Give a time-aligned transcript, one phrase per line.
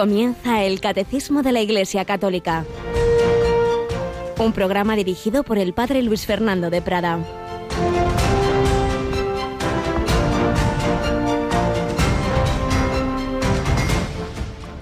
[0.00, 2.64] Comienza el Catecismo de la Iglesia Católica,
[4.38, 7.18] un programa dirigido por el Padre Luis Fernando de Prada.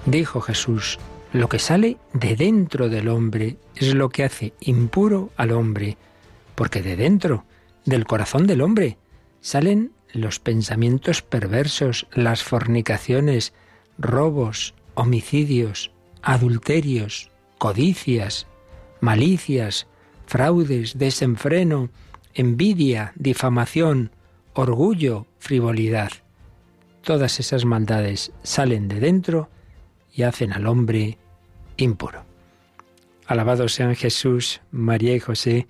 [0.05, 0.97] Dijo Jesús,
[1.33, 5.97] lo que sale de dentro del hombre es lo que hace impuro al hombre,
[6.55, 7.43] porque de dentro,
[7.83, 8.97] del corazón del hombre,
[9.41, 13.51] salen los pensamientos perversos, las fornicaciones,
[13.97, 18.47] robos, homicidios, adulterios, codicias,
[18.99, 19.87] malicias,
[20.25, 21.89] fraudes, desenfreno,
[22.33, 24.11] envidia, difamación,
[24.53, 26.11] orgullo, frivolidad.
[27.01, 29.49] Todas esas maldades salen de dentro
[30.13, 31.17] y hacen al hombre
[31.77, 32.25] impuro.
[33.25, 35.67] Alabados sean Jesús, María y José.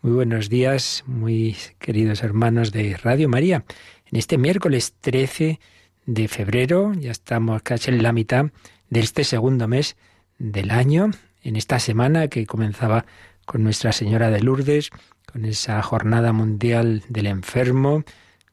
[0.00, 3.64] Muy buenos días, muy queridos hermanos de Radio María.
[4.06, 5.60] En este miércoles 13
[6.06, 8.46] de febrero, ya estamos casi en la mitad
[8.92, 9.96] de este segundo mes
[10.38, 11.12] del año,
[11.42, 13.06] en esta semana que comenzaba
[13.46, 14.90] con Nuestra Señora de Lourdes,
[15.24, 18.04] con esa jornada mundial del enfermo,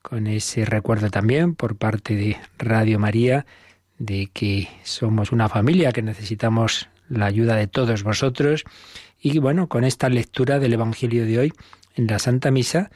[0.02, 3.46] con ese recuerdo también por parte de Radio María
[3.98, 8.64] de que somos una familia que necesitamos la ayuda de todos vosotros.
[9.20, 11.54] Y bueno, con esta lectura del Evangelio de hoy
[11.96, 12.92] en la Santa Misa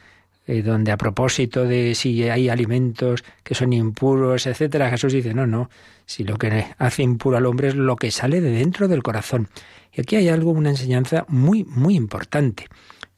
[0.46, 5.46] eh, donde a propósito de si hay alimentos que son impuros, etcétera, Jesús dice, no,
[5.46, 5.70] no,
[6.06, 9.48] si lo que hace impuro al hombre es lo que sale de dentro del corazón.
[9.92, 12.66] Y aquí hay algo, una enseñanza muy, muy importante.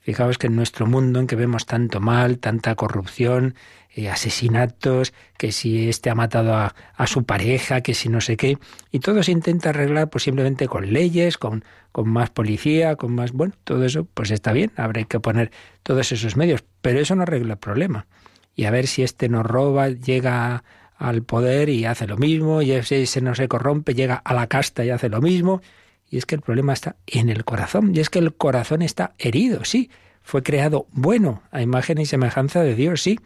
[0.07, 3.57] Fijaos que en nuestro mundo en que vemos tanto mal, tanta corrupción,
[3.93, 8.57] eh, asesinatos, que si este ha matado a, su pareja, que si no sé qué,
[8.93, 13.33] y todo se intenta arreglar pues simplemente con leyes, con, con más policía, con más...
[13.33, 15.51] Bueno, todo eso pues está bien, habrá que poner
[15.83, 18.07] todos esos medios, pero eso no arregla el problema.
[18.55, 20.63] Y a ver si este nos roba, llega
[20.99, 24.47] al poder y hace lo mismo, y si ese no se corrompe, llega a la
[24.47, 25.63] casta y hace lo mismo.
[26.11, 29.15] Y es que el problema está en el corazón, y es que el corazón está
[29.19, 29.91] herido, sí,
[30.23, 33.19] fue creado bueno, a imagen y semejanza de Dios, sí,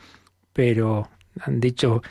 [0.52, 1.08] pero
[1.40, 2.02] han dicho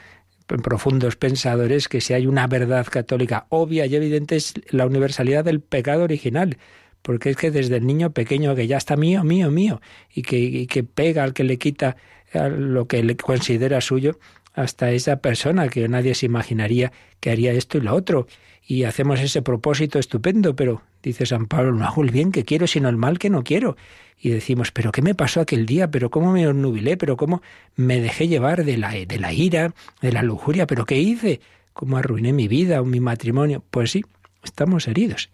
[0.57, 5.61] profundos pensadores que si hay una verdad católica obvia y evidente es la universalidad del
[5.61, 6.57] pecado original,
[7.01, 9.81] porque es que desde el niño pequeño que ya está mío, mío, mío,
[10.13, 11.95] y que, pega al que le quita
[12.33, 14.19] lo que le considera suyo,
[14.53, 18.27] hasta esa persona que nadie se imaginaría que haría esto y lo otro.
[18.69, 22.67] Y hacemos ese propósito estupendo, pero dice San Pablo, no hago el bien que quiero,
[22.67, 23.75] sino el mal que no quiero
[24.21, 25.89] y decimos, pero ¿qué me pasó aquel día?
[25.89, 26.95] ¿Pero cómo me nubilé?
[26.95, 27.41] ¿Pero cómo
[27.75, 30.67] me dejé llevar de la, de la ira, de la lujuria?
[30.67, 31.41] ¿Pero qué hice?
[31.73, 33.63] ¿Cómo arruiné mi vida o mi matrimonio?
[33.71, 34.05] Pues sí,
[34.43, 35.31] estamos heridos.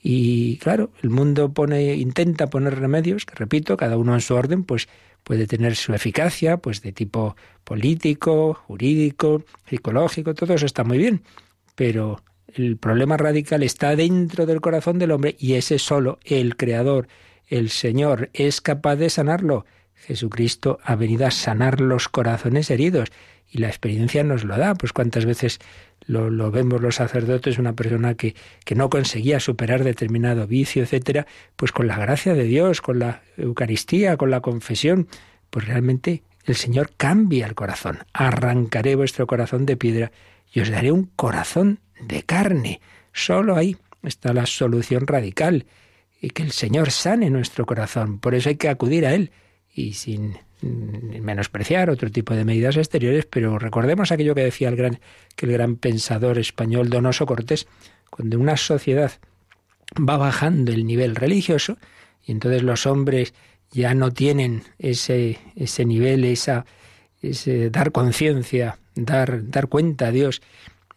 [0.00, 4.62] Y claro, el mundo pone, intenta poner remedios, que repito, cada uno en su orden,
[4.62, 4.88] pues
[5.24, 7.34] puede tener su eficacia, pues de tipo
[7.64, 11.24] político, jurídico, psicológico, todo eso está muy bien.
[11.74, 12.22] Pero
[12.54, 17.08] el problema radical está dentro del corazón del hombre y ese solo el creador,
[17.46, 19.66] el Señor es capaz de sanarlo.
[19.94, 23.10] Jesucristo ha venido a sanar los corazones heridos
[23.50, 24.74] y la experiencia nos lo da.
[24.74, 25.58] Pues cuántas veces
[26.06, 28.34] lo, vemos los sacerdotes, una persona que,
[28.64, 31.26] que, no conseguía superar determinado vicio, etcétera,
[31.56, 35.08] pues con la gracia de Dios, con la Eucaristía, con la confesión,
[35.50, 37.98] pues realmente el Señor cambia el corazón.
[38.12, 40.12] Arrancaré vuestro corazón de piedra
[40.52, 42.80] y os daré un corazón de carne.
[43.12, 45.66] Solo ahí está la solución radical
[46.20, 48.18] y que el Señor sane nuestro corazón.
[48.18, 49.30] Por eso hay que acudir a Él
[49.72, 55.00] y sin menospreciar otro tipo de medidas exteriores, pero recordemos aquello que decía el gran,
[55.36, 57.68] que el gran pensador español Donoso Cortés,
[58.10, 59.12] cuando una sociedad
[59.96, 61.78] va bajando el nivel religioso
[62.26, 63.34] y entonces los hombres
[63.70, 66.66] ya no tienen ese, ese nivel, esa,
[67.22, 70.42] ese dar conciencia, dar, dar cuenta a Dios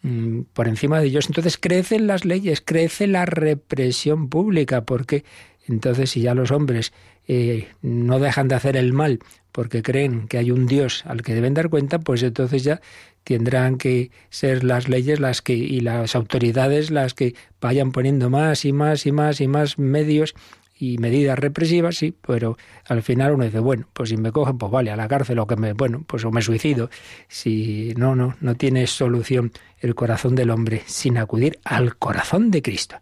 [0.04, 1.28] Mm, por encima de ellos.
[1.28, 5.24] Entonces crecen las leyes, crece la represión pública, porque
[5.68, 6.92] entonces si ya los hombres
[7.28, 9.20] eh, no dejan de hacer el mal
[9.52, 12.82] porque creen que hay un Dios al que deben dar cuenta, pues entonces ya
[13.24, 18.66] tendrán que ser las leyes las que y las autoridades las que vayan poniendo más
[18.66, 20.34] y más y más y más medios
[20.82, 22.58] y medidas represivas, sí, pero
[22.88, 25.46] al final uno dice, bueno, pues si me cogen, pues vale, a la cárcel o
[25.46, 26.90] que me, bueno, pues o me suicido.
[27.28, 32.64] Si no, no, no tiene solución el corazón del hombre sin acudir al corazón de
[32.64, 32.96] Cristo.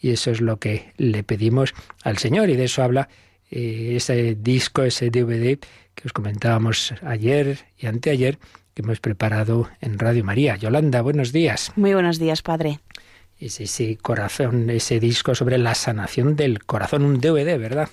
[0.00, 3.08] Y eso es lo que le pedimos al Señor y de eso habla
[3.50, 5.58] eh, ese disco, ese DVD
[5.96, 8.38] que os comentábamos ayer y anteayer
[8.74, 10.54] que hemos preparado en Radio María.
[10.54, 11.72] Yolanda, buenos días.
[11.74, 12.78] Muy buenos días, Padre.
[13.46, 17.88] Es ese corazón, ese disco sobre la sanación del corazón, un DVD, ¿verdad?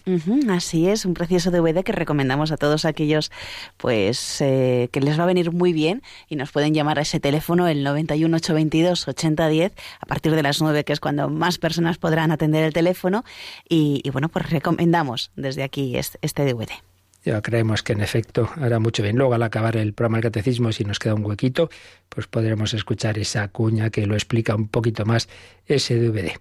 [0.49, 3.31] así es, un precioso DVD que recomendamos a todos aquellos
[3.77, 7.19] pues eh, que les va a venir muy bien y nos pueden llamar a ese
[7.19, 11.97] teléfono el 91 822 8010 a partir de las 9 que es cuando más personas
[11.97, 13.23] podrán atender el teléfono
[13.67, 16.90] y, bueno, pues recomendamos desde aquí este, este DVD.
[17.23, 19.15] Ya creemos que en efecto hará mucho bien.
[19.15, 21.69] Luego al acabar el programa del catecismo, si nos queda un huequito,
[22.09, 25.29] pues podremos escuchar esa cuña que lo explica un poquito más
[25.67, 26.31] ese DVD.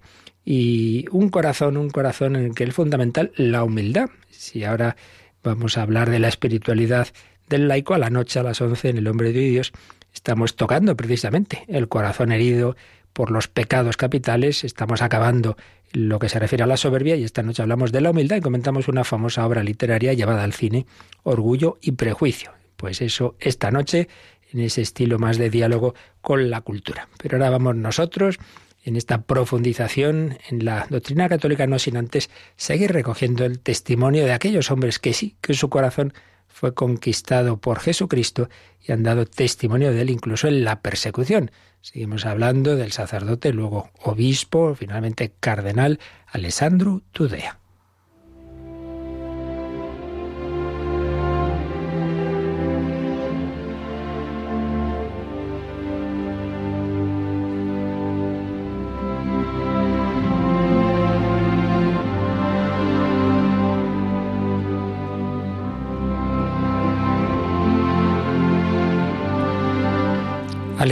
[0.44, 4.09] Y un corazón, un corazón en el que es fundamental la humildad.
[4.31, 4.97] Si ahora
[5.43, 7.09] vamos a hablar de la espiritualidad
[7.49, 9.73] del laico a la noche a las 11 en el hombre de Dios,
[10.15, 12.75] estamos tocando precisamente el corazón herido
[13.12, 15.56] por los pecados capitales, estamos acabando
[15.92, 18.40] lo que se refiere a la soberbia y esta noche hablamos de la humildad y
[18.40, 20.87] comentamos una famosa obra literaria llevada al cine,
[21.22, 22.52] Orgullo y Prejuicio.
[22.76, 24.08] Pues eso, esta noche,
[24.52, 27.08] en ese estilo más de diálogo con la cultura.
[27.20, 28.38] Pero ahora vamos nosotros
[28.84, 34.32] en esta profundización en la doctrina católica, no sin antes seguir recogiendo el testimonio de
[34.32, 36.14] aquellos hombres que sí, que su corazón
[36.50, 38.49] fue conquistado por Jesucristo
[38.87, 41.50] y han dado testimonio de él incluso en la persecución.
[41.81, 47.60] Seguimos hablando del sacerdote, luego obispo, finalmente cardenal Alessandro Tudea.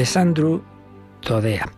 [0.09, 0.65] Alessandro
[1.21, 1.71] Todea.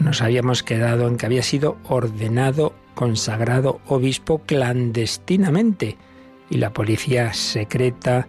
[0.00, 5.96] Nos habíamos quedado en que había sido ordenado, consagrado obispo clandestinamente
[6.50, 8.26] y la policía secreta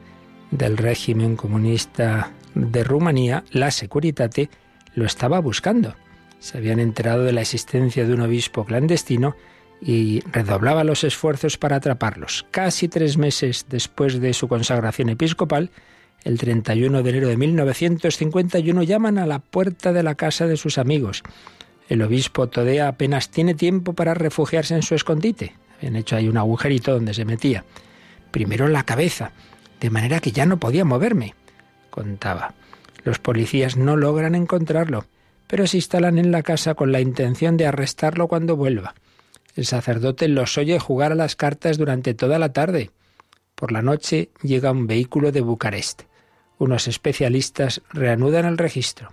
[0.52, 4.52] del régimen comunista de Rumanía, la Securitate,
[4.94, 5.96] lo estaba buscando.
[6.38, 9.36] Se habían enterado de la existencia de un obispo clandestino
[9.82, 12.46] y redoblaba los esfuerzos para atraparlos.
[12.52, 15.72] Casi tres meses después de su consagración episcopal,
[16.24, 20.78] el 31 de enero de 1951 llaman a la puerta de la casa de sus
[20.78, 21.24] amigos.
[21.90, 25.56] El obispo Todea apenas tiene tiempo para refugiarse en su escondite.
[25.78, 27.66] Habían hecho ahí un agujerito donde se metía.
[28.32, 29.32] Primero la cabeza,
[29.82, 31.36] de manera que ya no podía moverme,
[31.90, 32.54] contaba.
[33.04, 35.06] Los policías no logran encontrarlo,
[35.48, 38.96] pero se instalan en la casa con la intención de arrestarlo cuando vuelva.
[39.56, 42.92] El sacerdote los oye jugar a las cartas durante toda la tarde.
[43.56, 46.04] Por la noche llega un vehículo de Bucarest.
[46.64, 49.12] Unos especialistas reanudan el registro.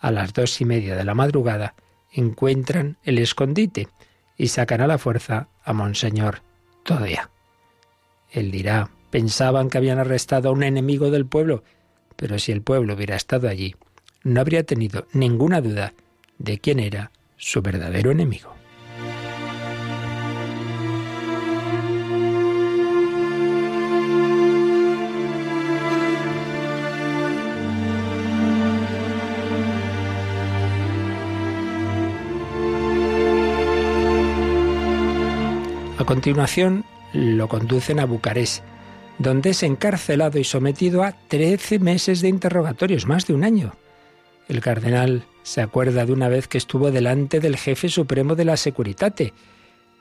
[0.00, 1.76] A las dos y media de la madrugada
[2.10, 3.86] encuentran el escondite
[4.36, 6.42] y sacan a la fuerza a Monseñor
[6.82, 7.30] Todea.
[8.32, 11.62] Él dirá, pensaban que habían arrestado a un enemigo del pueblo,
[12.16, 13.76] pero si el pueblo hubiera estado allí,
[14.24, 15.94] no habría tenido ninguna duda
[16.38, 18.56] de quién era su verdadero enemigo.
[36.02, 38.64] A continuación lo conducen a Bucarest,
[39.18, 43.76] donde es encarcelado y sometido a trece meses de interrogatorios, más de un año.
[44.48, 48.56] El cardenal se acuerda de una vez que estuvo delante del jefe supremo de la
[48.56, 49.32] Securitate,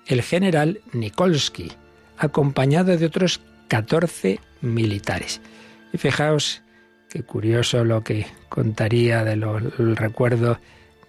[0.07, 1.71] el general Nikolsky,
[2.17, 5.39] acompañado de otros 14 militares.
[5.93, 6.63] Y fijaos
[7.09, 10.57] qué curioso lo que contaría del recuerdo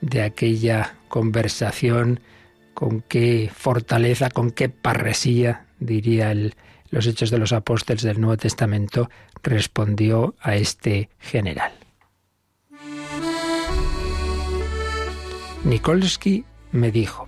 [0.02, 2.20] de aquella conversación
[2.74, 6.34] con qué fortaleza, con qué parresía, diría
[6.90, 9.10] los Hechos de los Apóstoles del Nuevo Testamento,
[9.42, 11.72] respondió a este general.
[15.64, 17.26] Nikolsky me dijo,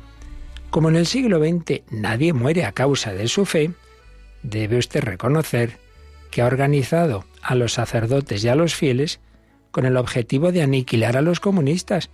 [0.71, 3.71] como en el siglo XX nadie muere a causa de su fe,
[4.43, 5.79] debe usted reconocer
[6.31, 9.21] que ha organizado a los sacerdotes y a los fieles
[9.71, 12.11] con el objetivo de aniquilar a los comunistas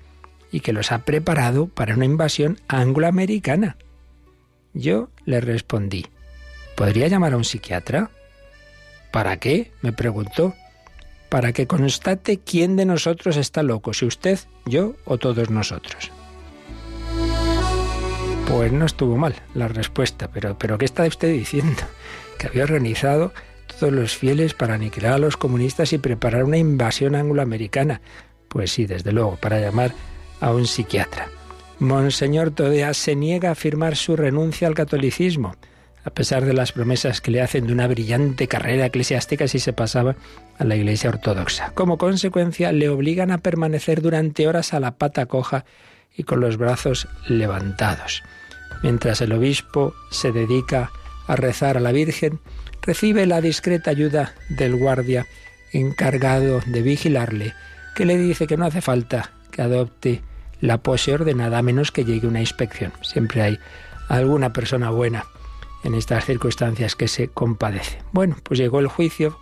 [0.51, 3.77] y que los ha preparado para una invasión angloamericana.
[4.73, 6.07] Yo le respondí,
[6.77, 8.11] ¿podría llamar a un psiquiatra?
[9.11, 9.73] ¿Para qué?
[9.83, 10.55] me preguntó.
[11.29, 16.11] Para que constate quién de nosotros está loco, si usted, yo o todos nosotros.
[18.49, 21.83] Pues no estuvo mal la respuesta, pero, pero ¿qué está usted diciendo?
[22.39, 23.35] Que había organizado
[23.79, 28.01] todos los fieles para aniquilar a los comunistas y preparar una invasión angloamericana.
[28.49, 29.93] Pues sí, desde luego, para llamar
[30.41, 31.29] a un psiquiatra.
[31.79, 35.55] Monseñor Todea se niega a firmar su renuncia al catolicismo,
[36.05, 39.73] a pesar de las promesas que le hacen de una brillante carrera eclesiástica si se
[39.73, 40.17] pasaba
[40.59, 41.73] a la Iglesia Ortodoxa.
[41.75, 45.65] Como consecuencia, le obligan a permanecer durante horas a la pata coja
[46.17, 48.23] y con los brazos levantados.
[48.83, 50.91] Mientras el obispo se dedica
[51.27, 52.41] a rezar a la Virgen,
[52.83, 55.27] recibe la discreta ayuda del guardia
[55.73, 57.55] encargado de vigilarle,
[57.95, 60.23] que le dice que no hace falta que adopte
[60.61, 62.93] la pose ordenada a menos que llegue una inspección.
[63.03, 63.59] Siempre hay
[64.09, 65.25] alguna persona buena
[65.85, 68.03] en estas circunstancias que se compadece.
[68.13, 69.39] Bueno, pues llegó el juicio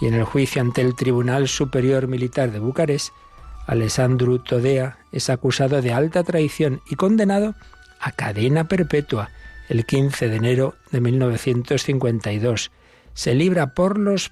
[0.00, 3.12] y en el juicio ante el Tribunal Superior Militar de Bucarest,
[3.66, 7.54] Alessandro Todea es acusado de alta traición y condenado
[8.00, 9.30] a cadena perpetua
[9.68, 12.70] el 15 de enero de 1952.
[13.14, 14.30] Se libra por los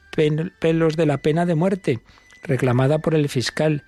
[0.61, 2.01] pelos de la pena de muerte,
[2.43, 3.85] reclamada por el fiscal,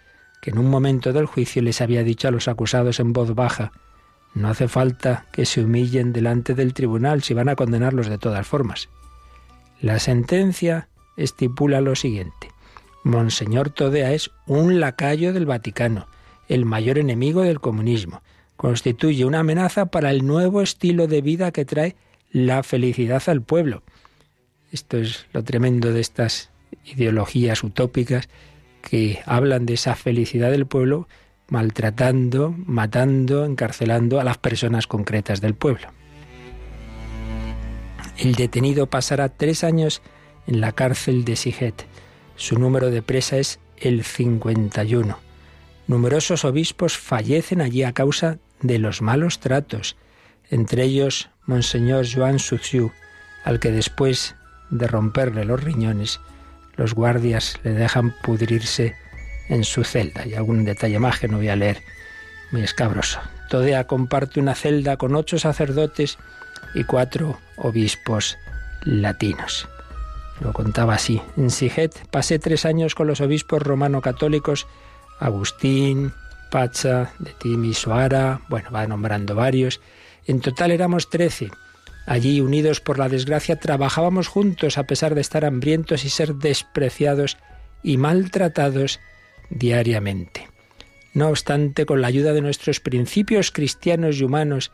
[0.46, 3.72] en un momento del juicio les había dicho a los acusados en voz baja,
[4.34, 8.46] no hace falta que se humillen delante del tribunal si van a condenarlos de todas
[8.46, 8.88] formas.
[9.80, 12.50] La sentencia estipula lo siguiente.
[13.02, 16.06] Monseñor Todea es un lacayo del Vaticano,
[16.48, 18.22] el mayor enemigo del comunismo.
[18.56, 21.96] Constituye una amenaza para el nuevo estilo de vida que trae
[22.30, 23.82] la felicidad al pueblo.
[24.70, 26.50] Esto es lo tremendo de estas
[26.84, 28.28] ideologías utópicas
[28.88, 31.08] que hablan de esa felicidad del pueblo
[31.48, 35.88] maltratando, matando, encarcelando a las personas concretas del pueblo.
[38.16, 40.02] El detenido pasará tres años
[40.46, 41.84] en la cárcel de Siget.
[42.36, 45.18] Su número de presa es el 51.
[45.88, 49.96] Numerosos obispos fallecen allí a causa de los malos tratos,
[50.48, 52.92] entre ellos Monseñor Joan Suciu,
[53.44, 54.36] al que después
[54.70, 56.20] de romperle los riñones,
[56.76, 58.94] los guardias le dejan pudrirse
[59.48, 60.26] en su celda.
[60.26, 61.82] Y algún detalle más que no voy a leer,
[62.50, 63.20] muy escabroso.
[63.48, 66.18] Todea comparte una celda con ocho sacerdotes
[66.74, 68.36] y cuatro obispos
[68.82, 69.68] latinos.
[70.40, 71.22] Lo contaba así.
[71.36, 74.66] En Siget pasé tres años con los obispos romano-católicos
[75.18, 76.12] Agustín,
[76.50, 79.80] Pacha, de Timisoara, bueno, va nombrando varios.
[80.26, 81.50] En total éramos trece.
[82.06, 87.36] Allí, unidos por la desgracia, trabajábamos juntos a pesar de estar hambrientos y ser despreciados
[87.82, 89.00] y maltratados
[89.50, 90.48] diariamente.
[91.14, 94.70] No obstante, con la ayuda de nuestros principios cristianos y humanos,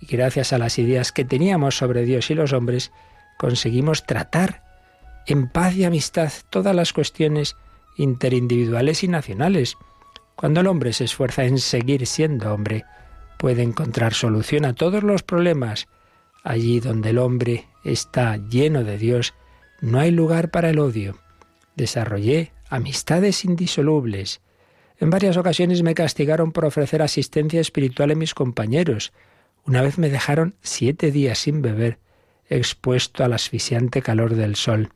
[0.00, 2.92] y gracias a las ideas que teníamos sobre Dios y los hombres,
[3.38, 4.62] conseguimos tratar
[5.26, 7.56] en paz y amistad todas las cuestiones
[7.96, 9.76] interindividuales y nacionales.
[10.36, 12.84] Cuando el hombre se esfuerza en seguir siendo hombre,
[13.38, 15.88] puede encontrar solución a todos los problemas.
[16.46, 19.34] Allí donde el hombre está lleno de Dios,
[19.80, 21.18] no hay lugar para el odio.
[21.74, 24.40] Desarrollé amistades indisolubles.
[25.00, 29.12] En varias ocasiones me castigaron por ofrecer asistencia espiritual a mis compañeros.
[29.64, 31.98] Una vez me dejaron siete días sin beber,
[32.48, 34.90] expuesto al asfixiante calor del sol.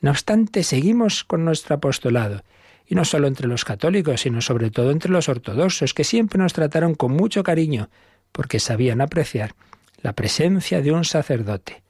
[0.00, 2.42] No obstante, seguimos con nuestro apostolado,
[2.84, 6.52] y no solo entre los católicos, sino sobre todo entre los ortodoxos, que siempre nos
[6.52, 7.90] trataron con mucho cariño,
[8.32, 9.54] porque sabían apreciar
[9.98, 11.82] la presencia de un sacerdote.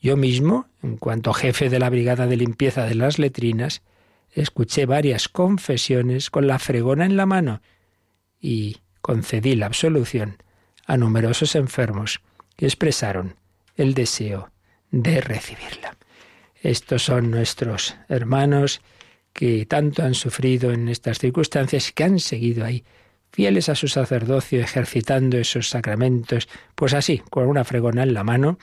[0.00, 3.82] Yo mismo, en cuanto jefe de la brigada de limpieza de las letrinas,
[4.30, 7.60] escuché varias confesiones con la fregona en la mano
[8.40, 10.42] y concedí la absolución
[10.86, 12.20] a numerosos enfermos
[12.56, 13.36] que expresaron
[13.76, 14.50] el deseo
[14.90, 15.96] de recibirla.
[16.60, 18.80] Estos son nuestros hermanos
[19.32, 22.84] que tanto han sufrido en estas circunstancias y que han seguido ahí,
[23.30, 28.58] fieles a su sacerdocio, ejercitando esos sacramentos, pues así, con una fregona en la mano,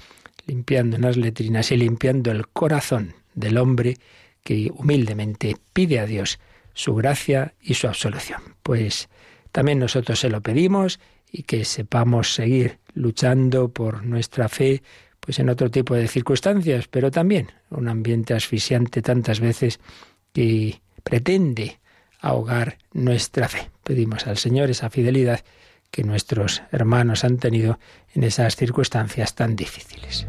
[0.48, 3.98] limpiando unas letrinas y limpiando el corazón del hombre
[4.44, 6.40] que humildemente pide a Dios
[6.74, 8.42] su gracia y su absolución.
[8.62, 9.10] Pues
[9.52, 11.00] también nosotros se lo pedimos
[11.32, 14.84] y que sepamos seguir luchando por nuestra fe,
[15.20, 19.80] pues en otro tipo de circunstancias, pero también un ambiente asfixiante tantas veces
[20.34, 21.80] que pretende
[22.26, 23.70] ahogar nuestra fe.
[23.84, 25.42] Pedimos al Señor esa fidelidad
[25.92, 27.80] que nuestros hermanos han tenido
[28.14, 30.28] en esas circunstancias tan difíciles.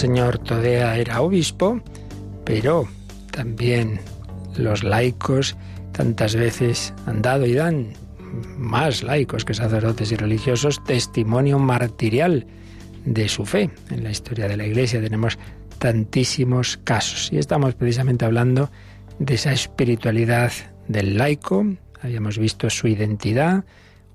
[0.00, 1.78] Señor Todea era obispo,
[2.46, 2.88] pero
[3.32, 4.00] también
[4.56, 5.58] los laicos
[5.92, 7.92] tantas veces han dado y dan
[8.56, 12.46] más laicos que sacerdotes y religiosos testimonio martirial
[13.04, 13.68] de su fe.
[13.90, 15.38] En la historia de la Iglesia tenemos
[15.78, 18.70] tantísimos casos y estamos precisamente hablando
[19.18, 20.50] de esa espiritualidad
[20.88, 21.66] del laico,
[22.00, 23.66] habíamos visto su identidad,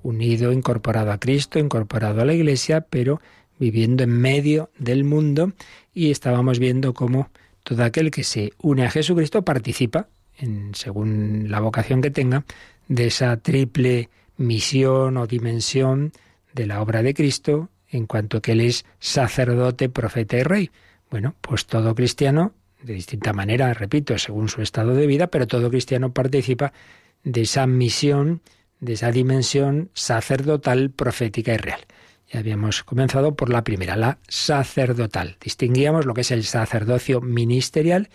[0.02, 3.22] unido, incorporado a Cristo, incorporado a la Iglesia, pero
[3.60, 5.54] viviendo en medio del mundo
[5.94, 7.30] y estábamos viendo cómo
[7.64, 10.08] todo aquel que se une a Jesucristo participa,
[10.38, 12.46] en, según la vocación que tenga,
[12.88, 16.12] de esa triple misión o dimensión
[16.54, 20.72] de la obra de Cristo, en cuanto que Él es sacerdote, profeta y rey.
[21.10, 25.70] Bueno, pues todo cristiano, de distinta manera, repito, según su estado de vida, pero todo
[25.70, 26.74] cristiano participa
[27.24, 28.42] de esa misión,
[28.80, 31.80] de esa dimensión sacerdotal, profética y real.
[32.38, 35.38] Habíamos comenzado por la primera, la sacerdotal.
[35.42, 38.10] Distinguíamos lo que es el sacerdocio ministerial,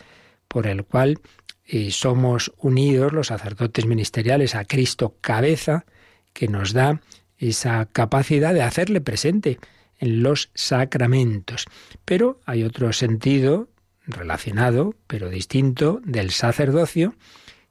[0.49, 1.21] por el cual
[1.67, 5.85] eh, somos unidos los sacerdotes ministeriales a Cristo cabeza,
[6.33, 7.01] que nos da
[7.39, 9.59] esa capacidad de hacerle presente
[9.99, 11.67] en los sacramentos.
[12.05, 13.69] Pero hay otro sentido
[14.07, 17.15] relacionado, pero distinto, del sacerdocio,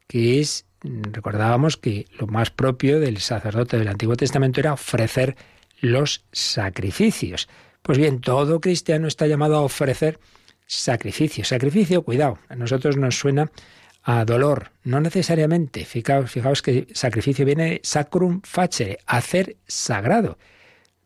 [0.06, 5.36] que es, recordábamos que lo más propio del sacerdote del Antiguo Testamento era ofrecer
[5.80, 7.48] los sacrificios.
[7.82, 10.18] Pues bien, todo cristiano está llamado a ofrecer
[10.66, 11.44] sacrificio.
[11.44, 13.50] Sacrificio, cuidado, a nosotros nos suena
[14.02, 15.84] a dolor, no necesariamente.
[15.84, 20.38] Fijaos, fijaos que sacrificio viene sacrum facere, hacer sagrado.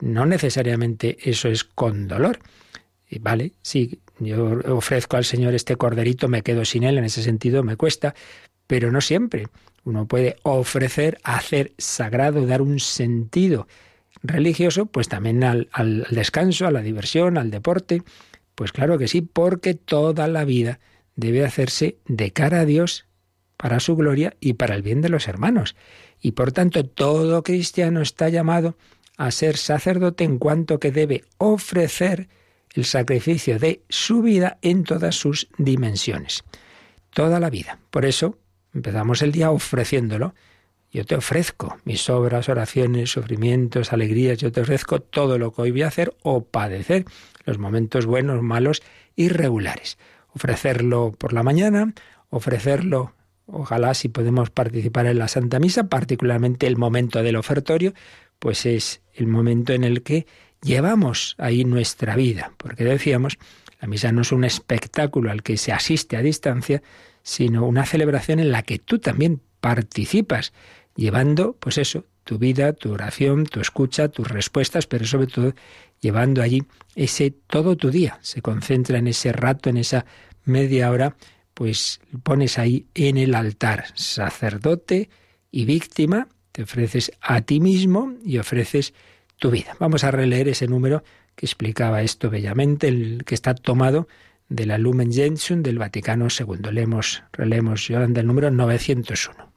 [0.01, 2.39] No necesariamente eso es con dolor.
[3.09, 7.23] Y vale, sí, yo ofrezco al Señor este corderito, me quedo sin él, en ese
[7.23, 8.15] sentido me cuesta,
[8.67, 9.47] pero no siempre.
[9.85, 13.67] Uno puede ofrecer, hacer sagrado, dar un sentido
[14.25, 18.03] religioso, pues también al, al descanso, a la diversión, al deporte.
[18.57, 20.81] Pues claro que sí, porque toda la vida
[21.15, 23.07] debe hacerse de cara a Dios
[23.57, 25.77] para su gloria y para el bien de los hermanos.
[26.21, 28.77] Y por tanto todo cristiano está llamado
[29.17, 32.29] a ser sacerdote en cuanto que debe ofrecer
[32.75, 36.43] el sacrificio de su vida en todas sus dimensiones.
[37.11, 37.79] Toda la vida.
[37.91, 38.39] Por eso
[38.73, 40.35] empezamos el día ofreciéndolo.
[40.95, 45.73] Yo te ofrezco mis obras, oraciones, sufrimientos, alegrías, yo te ofrezco todo lo que hoy
[45.73, 47.05] voy a hacer o padecer,
[47.45, 48.81] los momentos buenos, malos
[49.17, 49.99] y regulares.
[50.37, 51.93] Ofrecerlo por la mañana,
[52.31, 53.13] ofrecerlo,
[53.47, 57.93] ojalá si podemos participar en la Santa Misa, particularmente el momento del ofertorio,
[58.39, 60.29] pues es el momento en el que
[60.63, 63.39] llevamos ahí nuestra vida, porque decíamos,
[63.81, 66.85] la misa no es un espectáculo al que se asiste a distancia,
[67.25, 70.53] sino una celebración en la que tú también participas,
[70.97, 75.55] llevando, pues eso, tu vida, tu oración, tu escucha, tus respuestas, pero sobre todo
[76.01, 78.19] llevando allí ese todo tu día.
[78.23, 80.05] Se concentra en ese rato, en esa
[80.45, 81.17] media hora,
[81.55, 85.09] pues pones ahí en el altar, sacerdote
[85.51, 88.95] y víctima, te ofreces a ti mismo y ofreces
[89.39, 89.77] tu vida.
[89.79, 91.03] Vamos a releer ese número
[91.35, 94.09] que explicaba esto bellamente, el que está tomado
[94.49, 96.71] de la Lumen Gentium del Vaticano II.
[96.71, 99.54] Leemos, releemos, Yolanda, el número 901.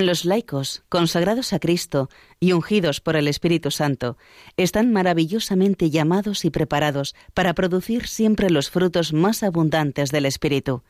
[0.00, 2.08] Los laicos, consagrados a Cristo
[2.38, 4.16] y ungidos por el Espíritu Santo,
[4.56, 10.84] están maravillosamente llamados y preparados para producir siempre los frutos más abundantes del Espíritu.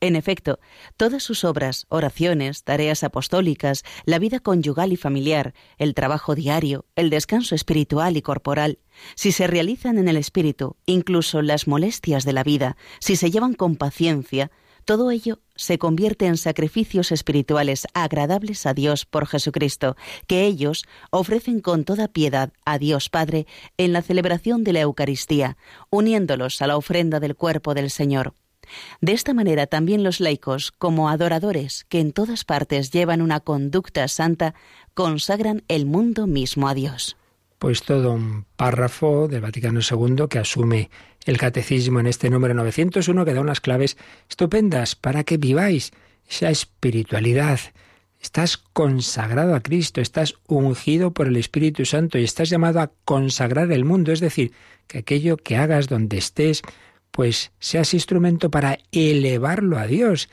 [0.00, 0.60] En efecto,
[0.96, 7.10] todas sus obras, oraciones, tareas apostólicas, la vida conyugal y familiar, el trabajo diario, el
[7.10, 8.78] descanso espiritual y corporal,
[9.16, 13.54] si se realizan en el espíritu, incluso las molestias de la vida, si se llevan
[13.54, 14.52] con paciencia,
[14.84, 21.60] todo ello se convierte en sacrificios espirituales agradables a Dios por Jesucristo, que ellos ofrecen
[21.60, 25.56] con toda piedad a Dios Padre en la celebración de la Eucaristía,
[25.90, 28.34] uniéndolos a la ofrenda del cuerpo del Señor.
[29.00, 34.08] De esta manera también los laicos, como adoradores que en todas partes llevan una conducta
[34.08, 34.54] santa,
[34.94, 37.16] consagran el mundo mismo a Dios.
[37.64, 40.90] Pues todo un párrafo del Vaticano II que asume
[41.24, 43.96] el catecismo en este número 901 que da unas claves
[44.28, 45.92] estupendas para que viváis
[46.28, 47.58] esa espiritualidad.
[48.20, 53.72] Estás consagrado a Cristo, estás ungido por el Espíritu Santo y estás llamado a consagrar
[53.72, 54.52] el mundo, es decir,
[54.86, 56.60] que aquello que hagas donde estés,
[57.12, 60.28] pues seas instrumento para elevarlo a Dios.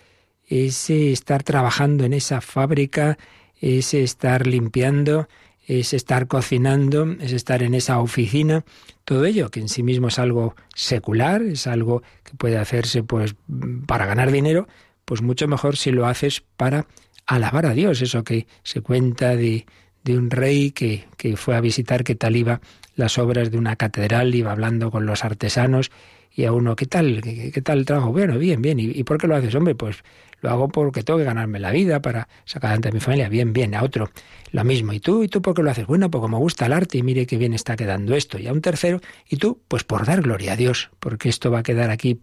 [0.48, 3.18] Ese estar trabajando en esa fábrica,
[3.62, 5.30] ese estar limpiando,
[5.66, 8.66] es estar cocinando, es estar en esa oficina,
[9.06, 13.36] todo ello que en sí mismo es algo secular, es algo que puede hacerse pues
[13.86, 14.68] para ganar dinero,
[15.06, 16.88] pues mucho mejor si lo haces para
[17.26, 19.66] alabar a Dios, eso que se cuenta de,
[20.04, 22.62] de un rey que, que fue a visitar qué tal iba
[22.96, 25.92] las obras de una catedral, iba hablando con los artesanos
[26.34, 27.22] y a uno, ¿qué tal?
[27.22, 28.12] ¿Qué, tal el trabajo?
[28.12, 28.80] Bueno, bien, bien.
[28.80, 29.76] ¿Y, por qué lo haces, hombre?
[29.76, 30.04] Pues
[30.42, 33.30] lo hago porque tengo que ganarme la vida para sacar adelante a mi familia.
[33.30, 33.74] Bien, bien.
[33.76, 34.10] A otro,
[34.52, 34.94] lo mismo.
[34.94, 35.24] ¿Y tú?
[35.24, 35.88] ¿Y tú por qué lo haces?
[35.88, 38.38] Bueno, porque me gusta el arte y mire qué bien está quedando esto.
[38.40, 39.00] Y a un tercero,
[39.30, 39.62] ¿y tú?
[39.68, 42.20] Pues por dar gloria a Dios, porque esto va a quedar aquí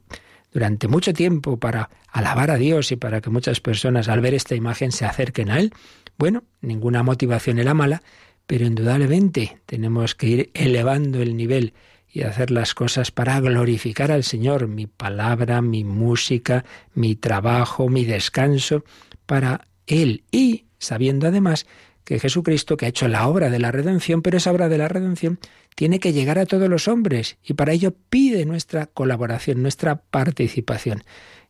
[0.52, 4.54] durante mucho tiempo para alabar a Dios y para que muchas personas al ver esta
[4.54, 5.72] imagen se acerquen a Él,
[6.16, 8.02] bueno, ninguna motivación era mala,
[8.46, 11.74] pero indudablemente tenemos que ir elevando el nivel
[12.10, 18.04] y hacer las cosas para glorificar al Señor, mi palabra, mi música, mi trabajo, mi
[18.04, 18.84] descanso,
[19.26, 21.66] para Él y sabiendo además
[22.04, 24.88] que Jesucristo, que ha hecho la obra de la redención, pero esa obra de la
[24.88, 25.38] redención
[25.74, 31.04] tiene que llegar a todos los hombres y para ello pide nuestra colaboración, nuestra participación.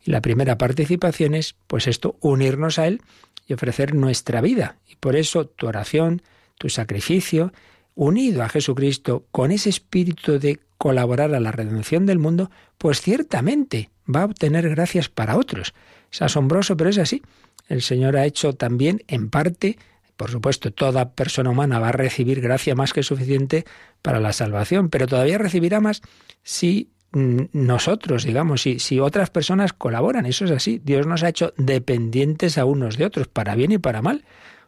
[0.05, 3.03] Y la primera participación es, pues esto, unirnos a Él
[3.47, 4.79] y ofrecer nuestra vida.
[4.89, 6.23] Y por eso tu oración,
[6.59, 7.53] tu sacrificio,
[7.99, 13.91] unido a Jesucristo con ese espíritu de colaborar a la redención del mundo, pues ciertamente
[14.09, 15.75] va a obtener gracias para otros.
[16.11, 17.23] Es asombroso, pero es así.
[17.69, 19.79] El Señor ha hecho también, en parte,
[20.17, 23.65] por supuesto, toda persona humana va a recibir gracia más que suficiente
[24.01, 26.01] para la salvación, pero todavía recibirá más
[26.45, 30.25] si mm, nosotros, digamos, si, si otras personas colaboran.
[30.25, 30.81] Eso es así.
[30.85, 34.25] Dios nos ha hecho dependientes a unos de otros, para bien y para mal.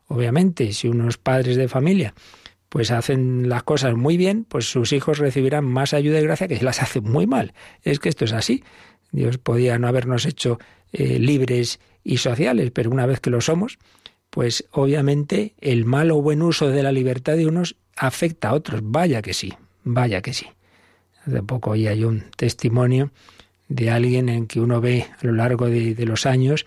[0.08, 2.12] Obviamente, si unos padres de familia
[2.70, 6.56] pues hacen las cosas muy bien, pues sus hijos recibirán más ayuda y gracia que
[6.56, 7.52] si las hacen muy mal.
[7.82, 8.62] Es que esto es así.
[9.10, 10.58] Dios podía no habernos hecho
[10.92, 13.78] eh, libres y sociales, pero una vez que lo somos,
[14.30, 18.80] pues obviamente el mal o buen uso de la libertad de unos afecta a otros.
[18.84, 19.52] Vaya que sí,
[19.82, 20.46] vaya que sí.
[21.26, 23.10] Hace poco hoy hay un testimonio
[23.68, 26.66] de alguien en que uno ve a lo largo de, los años,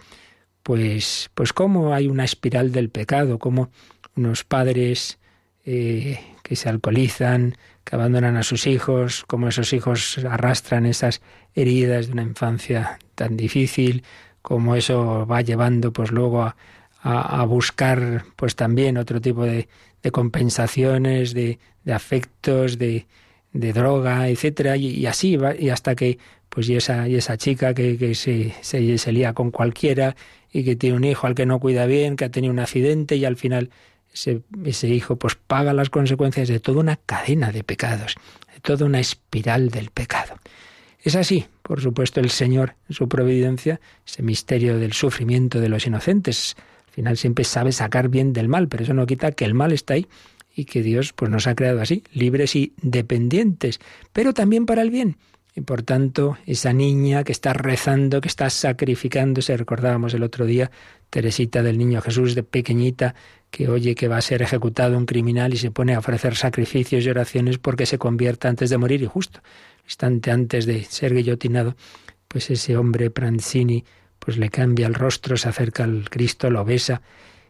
[0.64, 3.70] pues, pues cómo hay una espiral del pecado, cómo
[4.18, 5.18] unos padres
[5.66, 11.22] eh, que se alcoholizan, que abandonan a sus hijos, cómo esos hijos arrastran esas
[11.56, 14.04] heridas de una infancia tan difícil,
[14.42, 16.56] cómo eso va llevando pues luego a,
[17.02, 19.68] a, buscar pues también otro tipo de,
[20.12, 23.06] compensaciones, de, de afectos, de,
[23.54, 26.18] de, droga, etcétera, y, así va, y hasta que
[26.50, 30.16] pues y esa, y esa chica que, que se, se, se, lía con cualquiera
[30.52, 33.16] y que tiene un hijo al que no cuida bien, que ha tenido un accidente
[33.16, 33.70] y al final
[34.14, 38.16] ese, ese hijo pues paga las consecuencias de toda una cadena de pecados,
[38.54, 40.36] de toda una espiral del pecado.
[41.02, 45.86] Es así, por supuesto, el Señor, en su providencia, ese misterio del sufrimiento de los
[45.86, 46.56] inocentes,
[46.88, 49.74] al final siempre sabe sacar bien del mal, pero eso no quita que el mal
[49.74, 50.08] está ahí
[50.56, 53.80] y que Dios pues nos ha creado así, libres y dependientes,
[54.14, 55.18] pero también para el bien.
[55.56, 60.72] Y por tanto, esa niña que está rezando, que está sacrificándose, recordábamos el otro día,
[61.12, 63.14] Teresita del Niño Jesús de pequeñita,
[63.52, 67.06] que oye que va a ser ejecutado un criminal y se pone a ofrecer sacrificios
[67.06, 69.42] y oraciones porque se convierta antes de morir y justo,
[69.86, 71.76] instante antes de ser guillotinado,
[72.28, 73.86] pues ese hombre Pranzini
[74.18, 77.04] pues le cambia el rostro, se acerca al Cristo, lo besa.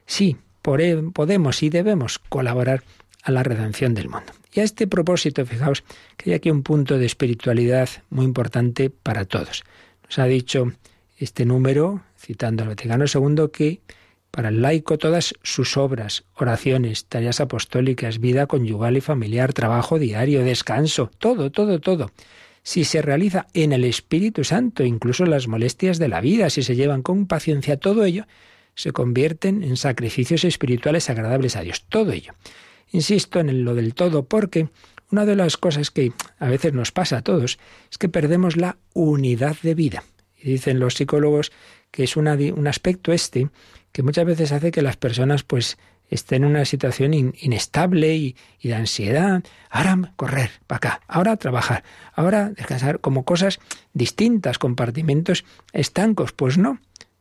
[0.06, 2.84] Sí, podemos y debemos colaborar
[3.22, 4.34] a la redención del mundo.
[4.54, 5.84] Y a este propósito, fijaos
[6.16, 9.63] que hay aquí un punto de espiritualidad muy importante para todos.
[10.04, 10.72] Nos ha dicho
[11.18, 13.82] este número, citando al Vaticano II, que
[14.30, 20.44] para el laico todas sus obras, oraciones, tareas apostólicas, vida conyugal y familiar, trabajo diario,
[20.44, 22.12] descanso, todo, todo, todo,
[22.63, 26.76] si se realiza en el Espíritu Santo, incluso las molestias de la vida, si se
[26.76, 28.26] llevan con paciencia, todo ello
[28.76, 31.86] se convierten en sacrificios espirituales agradables a Dios.
[31.89, 32.34] Todo ello.
[32.94, 34.70] Insisto en lo del todo porque
[35.12, 37.60] una de las cosas que a veces nos pasa a todos
[37.92, 40.04] es que perdemos la unidad de vida.
[40.38, 41.52] Y dicen los psicólogos
[41.92, 42.28] que es un
[42.68, 43.50] aspecto este
[43.92, 45.78] que muchas veces hace que las personas pues
[46.10, 49.44] esté en una situación inestable y, de ansiedad.
[49.72, 53.60] Ahora correr para acá, ahora trabajar, ahora descansar, como cosas
[53.94, 56.32] distintas, compartimentos estancos.
[56.32, 56.80] Pues no,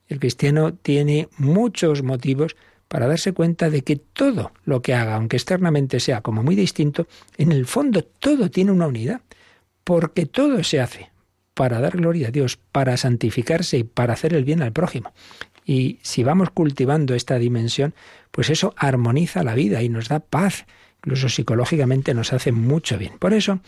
[0.09, 2.57] el cristiano tiene muchos motivos
[2.93, 7.07] para darse cuenta de que todo lo que haga, aunque externamente sea como muy distinto,
[7.39, 9.23] en el fondo todo tiene una unidad,
[9.83, 11.11] porque todo se hace
[11.55, 15.15] para dar gloria a Dios, para santificarse y para hacer el bien al prójimo.
[15.65, 17.95] Y si vamos cultivando esta dimensión,
[18.31, 20.67] pues eso armoniza la vida y nos da paz,
[20.99, 23.17] incluso psicológicamente nos hace mucho bien.
[23.19, 23.61] Por eso,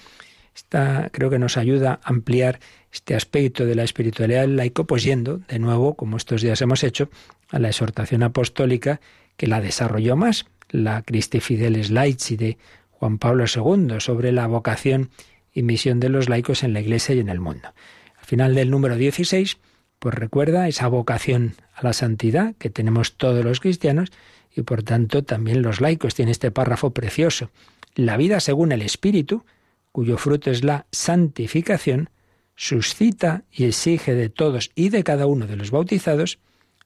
[0.54, 2.60] esta, creo que nos ayuda a ampliar
[2.94, 6.85] este aspecto de la espiritualidad del laico, pues yendo, de nuevo, como estos días hemos
[6.85, 7.11] hecho,
[7.50, 9.00] a la exhortación apostólica
[9.37, 12.57] que la desarrolló más, la Christi Fideles Laici de
[12.92, 15.11] Juan Pablo II, sobre la vocación
[15.52, 17.74] y misión de los laicos en la Iglesia y en el mundo.
[18.16, 19.59] Al final del número 16,
[19.98, 24.12] pues recuerda esa vocación a la santidad que tenemos todos los cristianos
[24.54, 26.14] y por tanto también los laicos.
[26.14, 27.50] Tiene este párrafo precioso.
[27.96, 29.44] La vida según el Espíritu,
[29.90, 32.11] cuyo fruto es la santificación,
[32.57, 36.38] suscita y exige de todos y de cada uno de los bautizados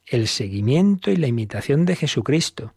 [0.07, 2.73] el seguimiento y la imitación de Jesucristo,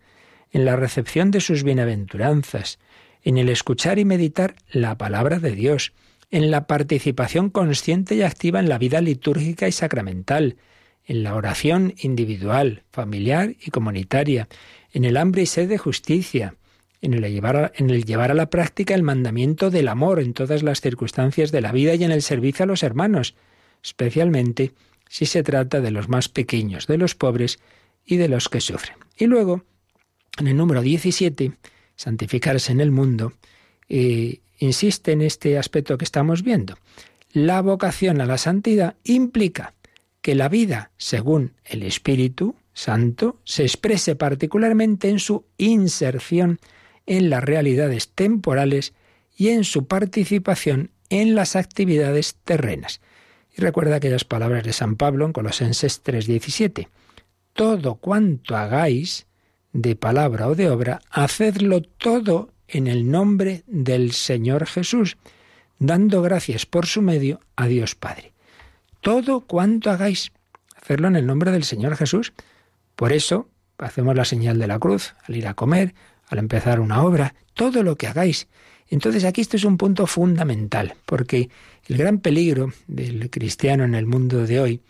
[0.52, 2.80] en la recepción de sus bienaventuranzas,
[3.24, 5.94] en el escuchar y meditar la palabra de Dios,
[6.30, 10.58] en la participación consciente y activa en la vida litúrgica y sacramental,
[11.06, 14.48] en la oración individual, familiar y comunitaria,
[14.94, 16.56] en el hambre y sed de justicia,
[17.02, 20.34] en el, llevar a, en el llevar a la práctica el mandamiento del amor en
[20.34, 23.36] todas las circunstancias de la vida y en el servicio a los hermanos,
[23.84, 24.74] especialmente
[25.10, 27.60] si se trata de los más pequeños, de los pobres
[28.06, 28.98] y de los que sufren.
[29.18, 29.64] Y luego,
[30.40, 31.54] en el número 17,
[31.96, 33.34] santificarse en el mundo,
[33.90, 36.78] eh, insiste en este aspecto que estamos viendo.
[37.34, 39.74] La vocación a la santidad implica
[40.22, 46.60] que la vida, según el Espíritu Santo, se exprese particularmente en su inserción
[47.06, 48.94] en las realidades temporales
[49.36, 53.02] y en su participación en las actividades terrenas.
[53.56, 56.88] Y recuerda aquellas palabras de San Pablo en Colosenses 3:17.
[57.54, 59.28] Todo cuanto hagáis,
[59.74, 65.18] de palabra o de obra, hacedlo todo en el nombre del Señor Jesús,
[65.80, 68.34] dando gracias por su medio a Dios Padre.
[69.02, 70.32] Todo cuanto hagáis,
[70.76, 72.34] hacerlo en el nombre del Señor Jesús.
[72.96, 75.96] Por eso hacemos la señal de la cruz al ir a comer,
[76.32, 78.48] al empezar una obra, todo lo que hagáis.
[78.89, 81.50] Entonces aquí esto es un punto fundamental, porque
[81.88, 84.82] el gran peligro del cristiano en el mundo de hoy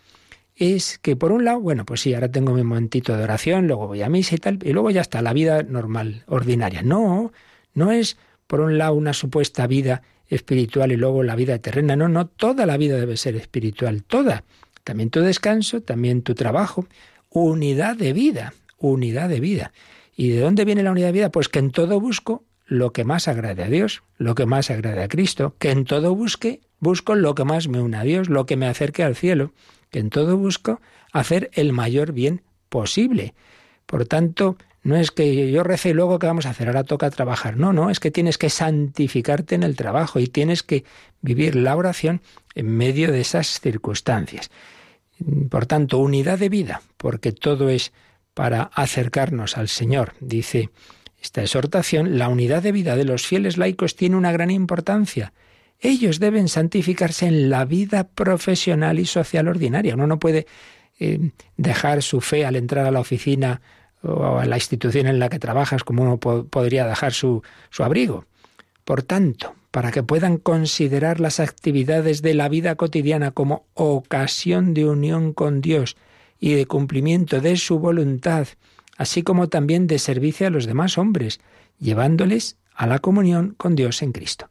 [0.56, 3.88] es que por un lado, bueno, pues sí, ahora tengo mi momentito de oración, luego
[3.88, 6.82] voy a misa y tal, y luego ya está la vida normal, ordinaria.
[6.82, 7.32] No,
[7.74, 11.96] no es por un lado una supuesta vida espiritual y luego la vida terrena.
[11.96, 14.44] No, no, toda la vida debe ser espiritual, toda.
[14.84, 16.86] También tu descanso, también tu trabajo.
[17.30, 19.72] Unidad de vida, unidad de vida.
[20.14, 21.30] ¿Y de dónde viene la unidad de vida?
[21.30, 25.02] Pues que en todo busco lo que más agrade a Dios, lo que más agrade
[25.02, 28.46] a Cristo, que en todo busque, busco lo que más me une a Dios, lo
[28.46, 29.52] que me acerque al cielo,
[29.90, 30.80] que en todo busco
[31.12, 33.34] hacer el mayor bien posible.
[33.86, 37.10] Por tanto, no es que yo rece y luego qué vamos a hacer, ahora toca
[37.10, 37.56] trabajar.
[37.56, 40.84] No, no, es que tienes que santificarte en el trabajo y tienes que
[41.20, 42.20] vivir la oración
[42.54, 44.50] en medio de esas circunstancias.
[45.50, 47.92] Por tanto, unidad de vida, porque todo es
[48.34, 50.14] para acercarnos al Señor.
[50.20, 50.70] Dice
[51.20, 55.32] esta exhortación, la unidad de vida de los fieles laicos tiene una gran importancia.
[55.78, 59.94] Ellos deben santificarse en la vida profesional y social ordinaria.
[59.94, 60.46] Uno no puede
[60.98, 63.60] eh, dejar su fe al entrar a la oficina
[64.02, 68.26] o a la institución en la que trabajas como uno podría dejar su, su abrigo.
[68.84, 74.86] Por tanto, para que puedan considerar las actividades de la vida cotidiana como ocasión de
[74.86, 75.96] unión con Dios
[76.42, 78.48] y de cumplimiento de su voluntad,
[78.96, 81.38] así como también de servicio a los demás hombres,
[81.78, 84.50] llevándoles a la comunión con Dios en Cristo.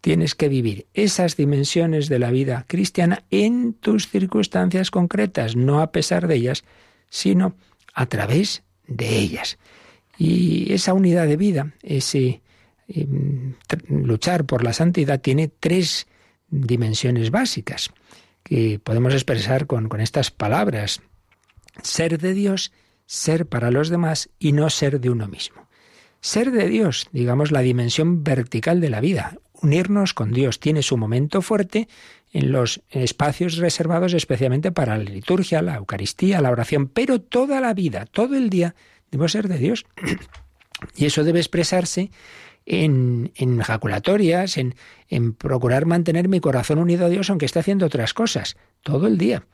[0.00, 5.92] Tienes que vivir esas dimensiones de la vida cristiana en tus circunstancias concretas, no a
[5.92, 6.64] pesar de ellas,
[7.10, 7.54] sino
[7.92, 9.58] a través de ellas.
[10.16, 12.40] Y esa unidad de vida, ese
[12.88, 13.56] em,
[13.90, 16.06] luchar por la santidad, tiene tres
[16.48, 17.90] dimensiones básicas
[18.42, 21.02] que podemos expresar con, con estas palabras.
[21.82, 22.72] Ser de Dios,
[23.06, 25.68] ser para los demás y no ser de uno mismo.
[26.20, 29.38] Ser de Dios, digamos, la dimensión vertical de la vida.
[29.62, 31.88] Unirnos con Dios tiene su momento fuerte
[32.32, 37.74] en los espacios reservados especialmente para la liturgia, la Eucaristía, la oración, pero toda la
[37.74, 38.74] vida, todo el día,
[39.10, 39.86] debo ser de Dios.
[40.96, 42.10] y eso debe expresarse
[42.66, 44.74] en, en jaculatorias, en,
[45.08, 49.18] en procurar mantener mi corazón unido a Dios aunque esté haciendo otras cosas, todo el
[49.18, 49.44] día.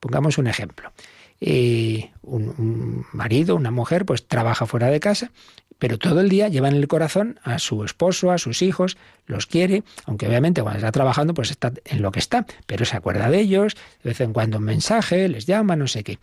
[0.00, 0.92] Pongamos un ejemplo.
[1.40, 5.30] Eh, un, marido, una mujer, pues trabaja fuera de casa
[5.78, 9.46] pero todo el día lleva en el corazón a su esposo, a sus hijos, los
[9.46, 13.28] quiere, aunque obviamente cuando está trabajando pues está en lo que está, pero se acuerda
[13.28, 16.18] de ellos, de vez en cuando un mensaje, les llama, no sé qué.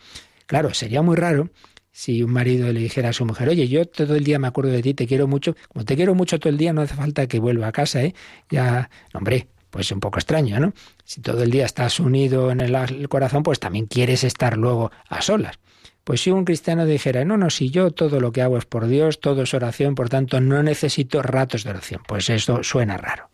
[0.46, 1.50] Claro, sería muy raro
[1.92, 4.72] si un marido le dijera a su mujer, oye, yo todo el día me acuerdo
[4.72, 7.28] de ti, te quiero mucho, como te quiero mucho todo el día, no hace falta
[7.28, 8.16] que vuelva a casa, ¿eh?
[8.50, 10.74] Ya, hombre, pues un poco extraño, ¿no?
[11.04, 15.22] Si todo el día estás unido en el corazón, pues también quieres estar luego a
[15.22, 15.58] solas.
[16.04, 18.88] Pues si un cristiano dijera, no, no, si yo todo lo que hago es por
[18.88, 23.30] Dios, todo es oración, por tanto no necesito ratos de oración, pues eso suena raro.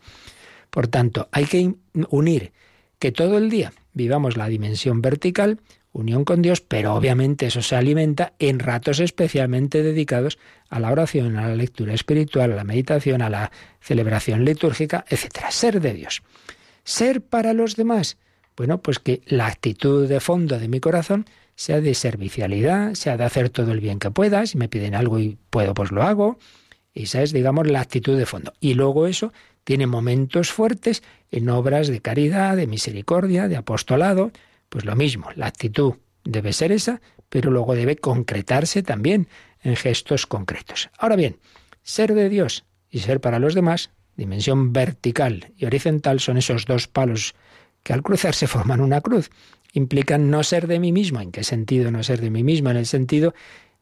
[0.70, 1.74] Por tanto, hay que
[2.10, 2.52] unir
[3.00, 5.60] que todo el día vivamos la dimensión vertical,
[5.98, 10.38] unión con Dios, pero obviamente eso se alimenta en ratos especialmente dedicados
[10.70, 15.52] a la oración, a la lectura espiritual, a la meditación, a la celebración litúrgica, etcétera.
[15.52, 16.22] Ser de Dios.
[16.84, 18.18] Ser para los demás.
[18.56, 23.24] Bueno, pues que la actitud de fondo de mi corazón sea de servicialidad, sea de
[23.24, 26.38] hacer todo el bien que pueda, si me piden algo y puedo, pues lo hago.
[26.94, 28.54] Esa es, digamos, la actitud de fondo.
[28.60, 29.34] Y luego eso
[29.64, 34.32] tiene momentos fuertes en obras de caridad, de misericordia, de apostolado,
[34.70, 39.28] pues lo mismo, la actitud debe ser esa, pero luego debe concretarse también
[39.62, 40.90] en gestos concretos.
[40.98, 41.38] Ahora bien,
[41.84, 46.88] ser de Dios y ser para los demás dimensión vertical y horizontal son esos dos
[46.88, 47.36] palos
[47.84, 49.30] que al cruzarse forman una cruz.
[49.74, 51.22] Implican no ser de mí mismo.
[51.22, 52.70] ¿En qué sentido no ser de mí mismo?
[52.70, 53.34] En el sentido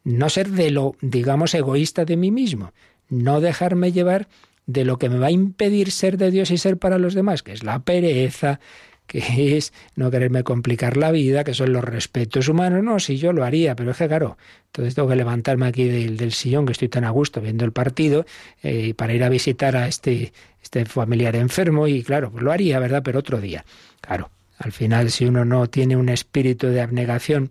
[0.04, 2.74] no ser de lo, digamos, egoísta de mí mismo.
[3.10, 4.28] No dejarme llevar
[4.68, 7.44] de lo que me va a impedir ser de Dios y ser para los demás,
[7.44, 8.60] que es la pereza,
[9.08, 12.84] que es no quererme complicar la vida, que son los respetos humanos.
[12.84, 14.38] No, si yo lo haría, pero es que claro,
[14.68, 18.26] entonces tengo que levantarme aquí del, sillón, que estoy tan a gusto viendo el partido,
[18.64, 22.80] eh, para ir a visitar a este, este familiar enfermo, y claro, pues lo haría,
[22.80, 23.02] ¿verdad?
[23.04, 23.66] Pero otro día.
[24.02, 27.50] Claro, al final, si uno no tiene un espíritu de abnegación,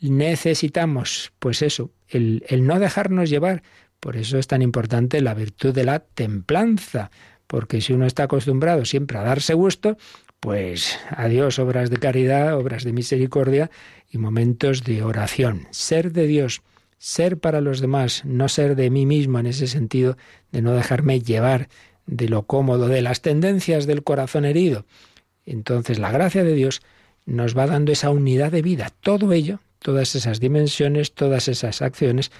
[0.00, 3.62] necesitamos, pues eso, el, el no dejarnos llevar.
[4.00, 7.10] Por eso es tan importante la virtud de la templanza,
[7.46, 9.96] porque si uno está acostumbrado siempre a darse gusto,
[10.44, 13.70] pues adiós obras de caridad, obras de misericordia
[14.12, 15.66] y momentos de oración.
[15.70, 16.60] Ser de Dios,
[16.98, 20.18] ser para los demás, no ser de mí mismo en ese sentido
[20.52, 21.70] de no dejarme llevar
[22.04, 24.84] de lo cómodo, de las tendencias del corazón herido.
[25.46, 26.82] Entonces la gracia de Dios
[27.24, 28.90] nos va dando esa unidad de vida.
[29.00, 32.30] Todo ello, todas esas dimensiones, todas esas acciones,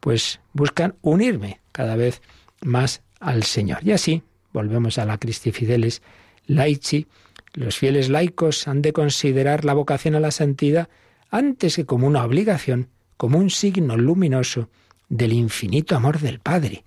[0.00, 2.22] pues buscan unirme cada vez
[2.60, 3.84] más al Señor.
[3.84, 6.02] Y así, volvemos a la Cristi Fideles,
[6.48, 7.06] Laici,
[7.54, 10.88] los fieles laicos han de considerar la vocación a la santidad
[11.30, 14.68] antes que como una obligación, como un signo luminoso
[15.08, 16.84] del infinito amor del Padre,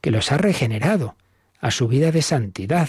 [0.00, 1.16] que los ha regenerado
[1.60, 2.88] a su vida de santidad.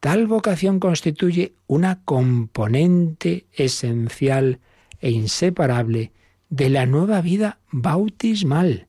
[0.00, 4.60] Tal vocación constituye una componente esencial
[5.00, 6.12] e inseparable
[6.48, 8.88] de la nueva vida bautismal.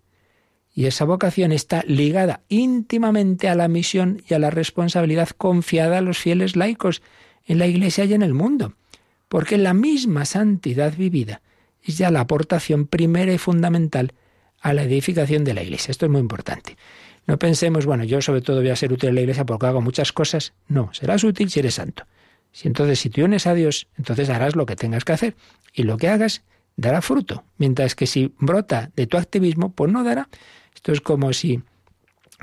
[0.76, 6.02] Y esa vocación está ligada íntimamente a la misión y a la responsabilidad confiada a
[6.02, 7.04] los fieles laicos
[7.46, 8.74] en la Iglesia y en el mundo,
[9.28, 11.42] porque la misma santidad vivida
[11.82, 14.14] es ya la aportación primera y fundamental
[14.62, 15.92] a la edificación de la Iglesia.
[15.92, 16.78] Esto es muy importante.
[17.26, 19.82] No pensemos, bueno, yo sobre todo voy a ser útil en la Iglesia porque hago
[19.82, 20.54] muchas cosas.
[20.68, 22.06] No, serás útil si eres santo.
[22.52, 25.36] Si entonces, si te unes a Dios, entonces harás lo que tengas que hacer.
[25.74, 26.44] Y lo que hagas
[26.76, 27.44] dará fruto.
[27.58, 30.30] Mientras que si brota de tu activismo, pues no dará.
[30.76, 31.62] Esto es como si,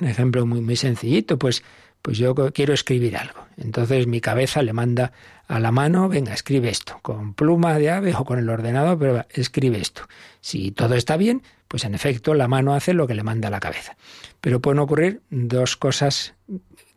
[0.01, 1.63] un ejemplo muy, muy sencillito, pues
[2.03, 3.47] pues yo quiero escribir algo.
[3.57, 5.13] Entonces mi cabeza le manda
[5.49, 9.27] a la mano, venga, escribe esto, con pluma de ave o con el ordenador, pero
[9.31, 10.03] escribe esto.
[10.41, 13.51] Si todo está bien, pues en efecto la mano hace lo que le manda a
[13.51, 13.97] la cabeza.
[14.41, 16.35] Pero pueden ocurrir dos cosas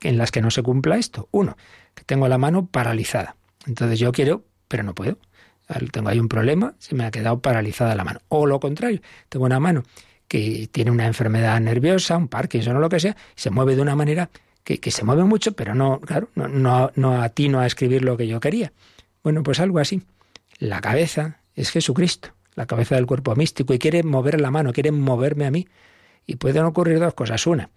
[0.01, 1.27] en las que no se cumpla esto.
[1.31, 1.57] Uno,
[1.95, 3.35] que tengo la mano paralizada.
[3.65, 5.17] Entonces yo quiero, pero no puedo.
[5.91, 8.19] Tengo ahí un problema, se me ha quedado paralizada la mano.
[8.29, 9.83] O lo contrario, tengo una mano
[10.27, 13.95] que tiene una enfermedad nerviosa, un Parkinson o lo que sea, se mueve de una
[13.95, 14.29] manera
[14.63, 18.27] que, se mueve mucho, pero no, claro, no, no, no atino a escribir lo que
[18.27, 18.71] yo quería.
[19.23, 20.01] Bueno, pues algo así.
[20.57, 24.91] La cabeza es Jesucristo, la cabeza del cuerpo místico, y quiere mover la mano, quiere
[24.91, 25.67] moverme a mí.
[26.25, 27.45] Y pueden ocurrir dos cosas.
[27.45, 27.69] Una,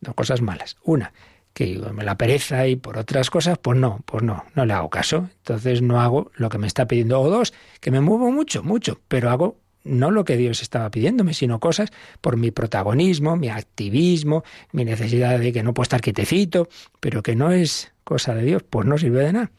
[0.00, 0.76] dos cosas malas.
[0.84, 1.12] Una,
[1.52, 4.88] que me la pereza y por otras cosas, pues no, pues no, no le hago
[4.90, 5.28] caso.
[5.38, 7.20] Entonces no hago lo que me está pidiendo.
[7.20, 11.34] O dos, que me muevo mucho, mucho, pero hago no lo que Dios estaba pidiéndome,
[11.34, 16.68] sino cosas por mi protagonismo, mi activismo, mi necesidad de que no puedo estar quietecito,
[17.00, 19.50] pero que no es cosa de Dios, pues no sirve de nada.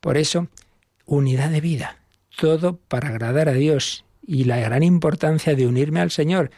[0.00, 0.48] Por eso,
[1.06, 1.98] unidad de vida,
[2.36, 6.50] todo para agradar a Dios y la gran importancia de unirme al Señor.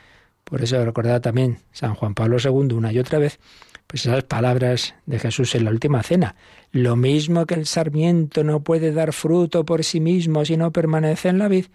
[0.44, 3.38] Por eso recordaba también San Juan Pablo II una y otra vez,
[3.86, 6.34] pues esas palabras de Jesús en la última cena.
[6.72, 11.28] Lo mismo que el sarmiento no puede dar fruto por sí mismo si no permanece
[11.28, 11.66] en la vid,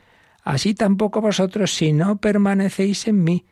[0.46, 3.46] Así tampoco vosotros si no permanecéis en mí.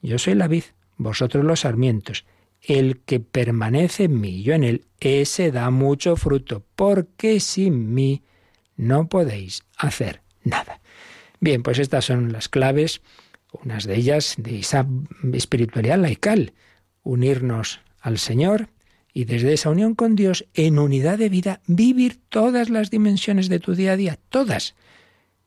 [0.00, 0.64] Yo soy la vid,
[0.96, 2.24] vosotros los sarmientos.
[2.62, 8.22] El que permanece en mí, yo en él, ese da mucho fruto, porque sin mí
[8.76, 10.80] no podéis hacer nada.
[11.38, 13.02] Bien, pues estas son las claves,
[13.62, 14.86] unas de ellas de esa
[15.34, 16.54] espiritualidad laical,
[17.02, 18.70] unirnos al Señor
[19.12, 23.60] y desde esa unión con Dios, en unidad de vida, vivir todas las dimensiones de
[23.60, 24.74] tu día a día, todas,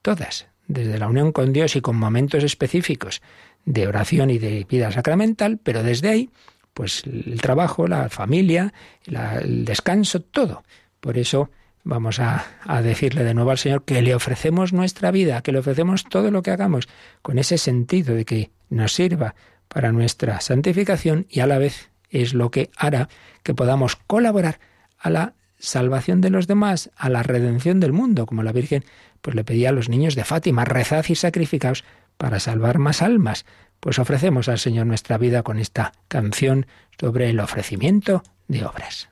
[0.03, 3.21] todas, desde la unión con Dios y con momentos específicos
[3.65, 6.29] de oración y de vida sacramental, pero desde ahí,
[6.73, 8.73] pues el trabajo, la familia,
[9.05, 10.63] el descanso, todo.
[10.99, 11.49] Por eso
[11.83, 15.59] vamos a, a, decirle de nuevo al Señor que le ofrecemos nuestra vida, que le
[15.59, 16.87] ofrecemos todo lo que hagamos,
[17.21, 19.35] con ese sentido de que nos sirva
[19.67, 23.09] para nuestra santificación y a la vez es lo que hará
[23.43, 24.59] que podamos colaborar
[24.99, 28.83] a la salvación de los demás, a la redención del mundo, como la Virgen
[29.21, 31.83] pues le pedía a los niños de Fátima, rezad y sacrificaos
[32.17, 33.45] para salvar más almas.
[33.79, 36.65] Pues ofrecemos al Señor nuestra vida con esta canción
[36.99, 39.10] sobre el ofrecimiento de obras.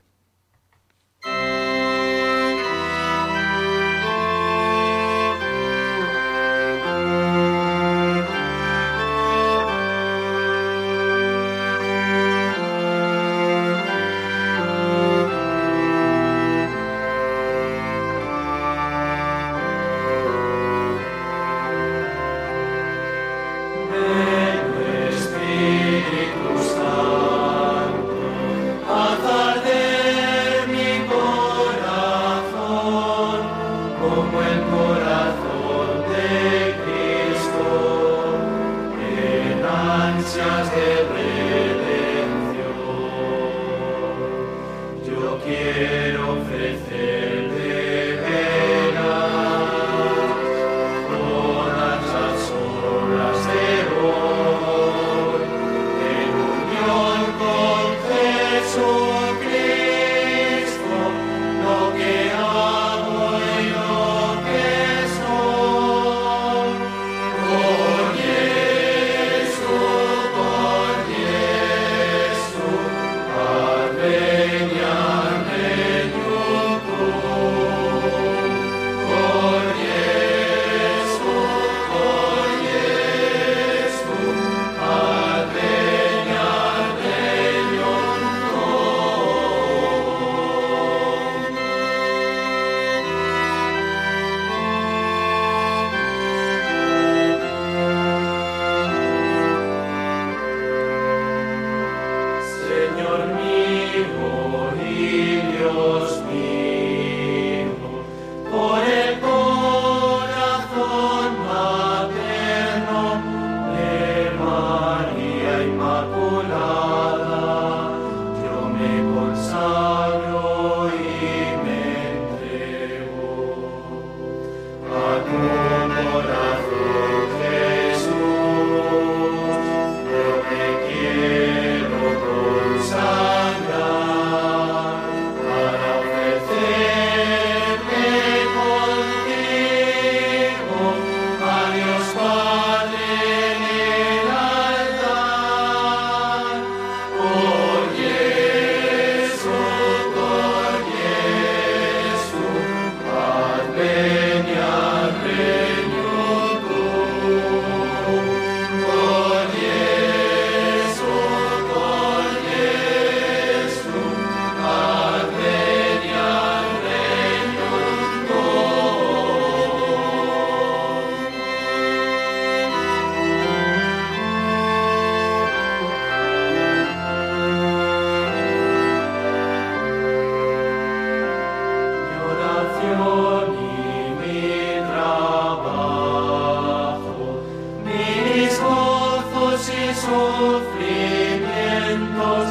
[190.00, 192.46] sufrimientos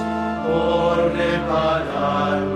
[0.46, 2.49] por reparar.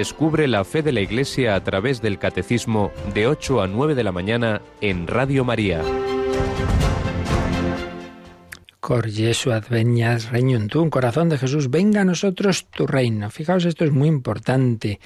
[0.00, 4.02] Descubre la fe de la Iglesia a través del Catecismo de 8 a 9 de
[4.02, 5.82] la mañana en Radio María.
[8.80, 13.28] Cor Jesu advenias regnum corazón de Jesús, venga a nosotros tu reino.
[13.28, 15.00] Fijaos, esto es muy importante.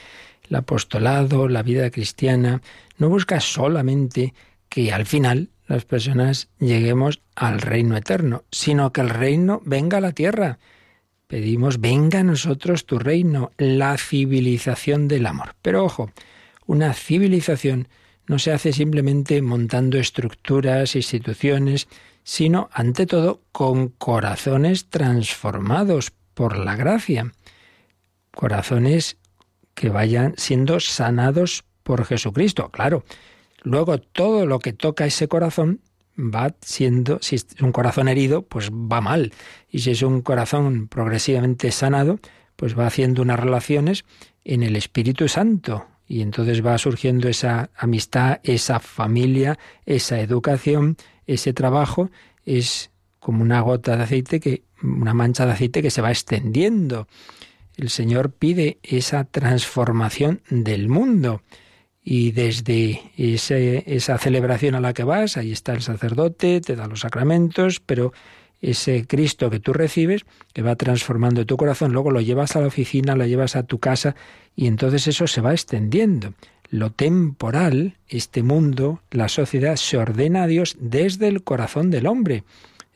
[0.49, 2.63] El apostolado, la vida cristiana,
[2.97, 4.33] no busca solamente
[4.69, 10.01] que al final las personas lleguemos al reino eterno, sino que el reino venga a
[10.01, 10.61] la tierra.
[11.35, 15.57] Pedimos, venga a nosotros tu reino, la civilización del amor.
[15.62, 16.12] Pero ojo,
[16.64, 17.89] una civilización
[18.28, 21.89] no se hace simplemente montando estructuras, instituciones,
[22.22, 27.32] sino ante todo con corazones transformados por la gracia.
[28.30, 29.16] Corazones
[29.74, 32.70] que vayan siendo sanados por Jesucristo.
[32.70, 33.03] Claro,
[33.64, 35.80] luego todo lo que toca ese corazón
[36.19, 39.33] va siendo, si es un corazón herido, pues va mal.
[39.71, 42.21] Y si es un corazón progresivamente sanado,
[42.57, 44.05] pues va haciendo unas relaciones
[44.45, 45.87] en el Espíritu Santo.
[46.07, 50.97] Y entonces va surgiendo esa amistad, esa familia, esa educación,
[51.27, 52.11] ese trabajo.
[52.45, 57.09] Es como una gota de aceite que, una mancha de aceite que se va extendiendo.
[57.77, 61.43] El Señor pide esa transformación del mundo.
[62.05, 67.01] Y desde esa celebración a la que vas, ahí está el sacerdote, te da los
[67.01, 68.13] sacramentos, pero
[68.61, 72.67] ese Cristo que tú recibes, que va transformando tu corazón, luego lo llevas a la
[72.67, 74.15] oficina, lo llevas a tu casa
[74.55, 76.35] y entonces eso se va extendiendo.
[76.71, 82.43] lo temporal, este mundo, la sociedad, se ordena a Dios desde el corazón del hombre.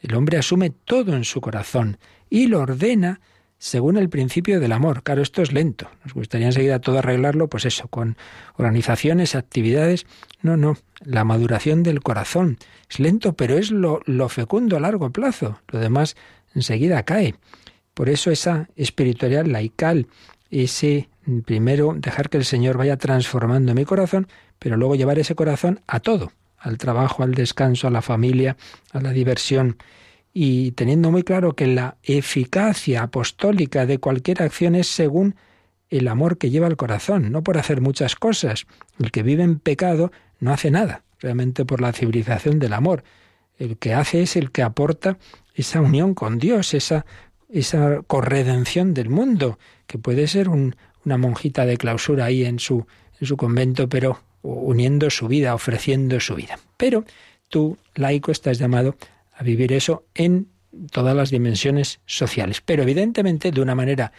[0.02, 1.98] El hombre asume todo en su corazón
[2.28, 3.20] y lo ordena
[3.58, 5.02] según el principio del amor.
[5.02, 5.90] Claro, esto es lento.
[6.04, 8.16] Nos gustaría enseguida todo arreglarlo, pues eso, con
[8.56, 10.06] organizaciones, actividades.
[10.42, 12.58] No, no, la maduración del corazón.
[12.88, 15.60] Es lento, pero es lo, lo fecundo a largo plazo.
[15.68, 16.16] Lo demás
[16.54, 17.34] enseguida cae.
[17.94, 20.06] Por eso esa espiritualidad laical,
[20.50, 21.08] ese
[21.44, 24.28] primero dejar que el Señor vaya transformando mi corazón,
[24.58, 28.56] pero luego llevar ese corazón a todo, al trabajo, al descanso, a la familia,
[28.92, 29.76] a la diversión
[30.32, 35.34] y teniendo muy claro que la eficacia apostólica de cualquier acción es según
[35.90, 38.66] el amor que lleva el corazón, no por hacer muchas cosas.
[38.98, 43.04] El que vive en pecado no hace nada, realmente por la civilización del amor.
[43.58, 45.18] El que hace es el que aporta
[45.54, 47.06] esa unión con Dios, esa,
[47.48, 52.86] esa corredención del mundo, que puede ser una monjita de clausura ahí en su,
[53.20, 56.58] en su convento, pero uniendo su vida, ofreciendo su vida.
[56.76, 57.04] Pero
[57.48, 58.94] tú, laico, estás llamado
[59.38, 60.48] a vivir eso en
[60.90, 64.12] todas las dimensiones sociales, pero evidentemente de una manera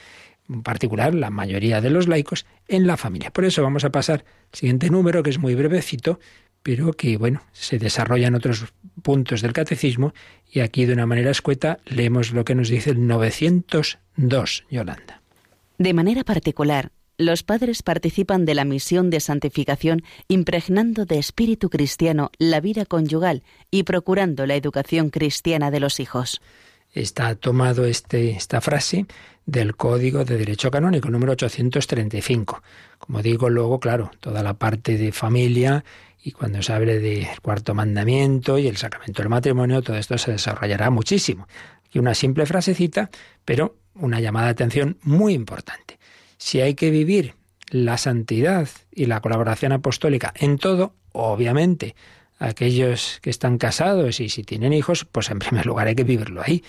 [0.63, 3.32] particular, la mayoría de los laicos, en la familia.
[3.32, 6.20] Por eso vamos a pasar al siguiente número, que es muy brevecito,
[6.63, 10.13] pero que, bueno, se desarrolla en otros puntos del catecismo,
[10.51, 15.22] y aquí de una manera escueta leemos lo que nos dice el 902, Yolanda.
[15.78, 22.32] De manera particular, los padres participan de la misión de santificación impregnando de espíritu cristiano
[22.39, 26.41] la vida conyugal y procurando la educación cristiana de los hijos.
[26.93, 29.05] Está tomado este, esta frase
[29.45, 32.63] del Código de Derecho Canónico número 835.
[32.99, 35.84] Como digo, luego, claro, toda la parte de familia
[36.24, 40.32] y cuando se hable del cuarto mandamiento y el sacramento del matrimonio, todo esto se
[40.32, 41.49] desarrollará muchísimo.
[41.91, 43.09] Y una simple frasecita,
[43.43, 45.99] pero una llamada de atención muy importante.
[46.40, 47.36] Si hay que vivir
[47.70, 51.96] la santidad y la colaboración apostólica en todo, obviamente,
[52.40, 56.42] aquellos que están casados y si tienen hijos, pues en primer lugar hay que vivirlo
[56.42, 56.64] ahí.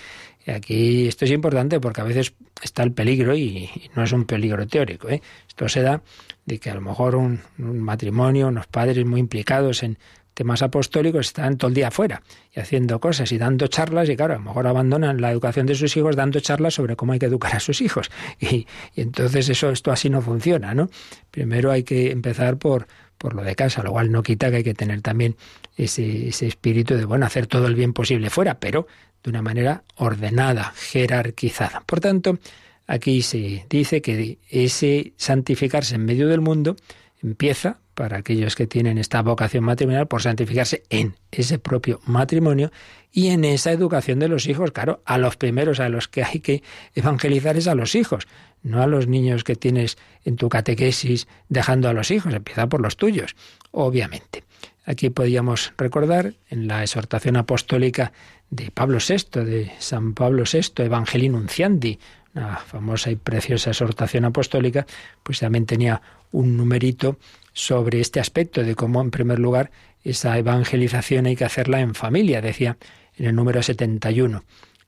[0.44, 4.24] Y aquí esto es importante porque a veces está el peligro y, no es un
[4.24, 5.08] peligro teórico.
[5.08, 5.22] ¿eh?
[5.48, 6.02] Esto se da
[6.44, 9.98] de que a lo mejor un, un matrimonio, unos padres muy implicados en
[10.40, 12.22] temas apostólicos están todo el día afuera
[12.56, 15.74] y haciendo cosas y dando charlas y claro, a lo mejor abandonan la educación de
[15.74, 18.10] sus hijos dando charlas sobre cómo hay que educar a sus hijos.
[18.40, 18.66] Y,
[18.96, 20.88] entonces eso, esto así no funciona, ¿no?
[21.30, 22.86] Primero hay que empezar por,
[23.18, 25.36] por lo de casa, lo cual no quita que hay que tener también
[25.76, 28.86] ese, ese espíritu de, bueno, hacer todo el bien posible fuera, pero
[29.22, 31.82] de una manera ordenada, jerarquizada.
[31.84, 32.38] Por tanto,
[32.86, 36.76] aquí se dice que ese santificarse en medio del mundo
[37.22, 42.72] empieza para aquellos que tienen esta vocación matrimonial por santificarse en ese propio matrimonio
[43.12, 44.72] y en esa educación de los hijos.
[44.72, 46.62] Claro, a los primeros a los que hay que
[46.94, 48.26] evangelizar es a los hijos,
[48.62, 52.80] no a los niños que tienes en tu catequesis dejando a los hijos, empieza por
[52.80, 53.36] los tuyos,
[53.70, 54.44] obviamente.
[54.86, 58.14] Aquí podíamos recordar en la exhortación apostólica
[58.48, 61.98] de Pablo VI, de San Pablo VI, Evangelii Nunciandi,
[62.34, 64.86] una famosa y preciosa exhortación apostólica,
[65.22, 66.00] pues también tenía
[66.32, 67.18] un numerito
[67.52, 69.70] sobre este aspecto de cómo, en primer lugar,
[70.04, 72.78] esa evangelización hay que hacerla en familia, decía
[73.16, 74.44] en el número 71.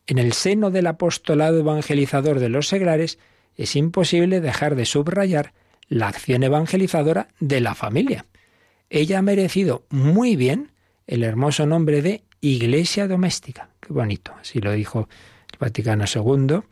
[0.07, 3.19] En el seno del apostolado evangelizador de los seglares
[3.57, 5.53] es imposible dejar de subrayar
[5.89, 8.25] la acción evangelizadora de la familia.
[8.89, 10.73] Ella ha merecido muy bien
[11.07, 13.69] el hermoso nombre de Iglesia Doméstica.
[13.81, 15.09] Qué bonito, así lo dijo
[15.53, 16.63] el Vaticano II,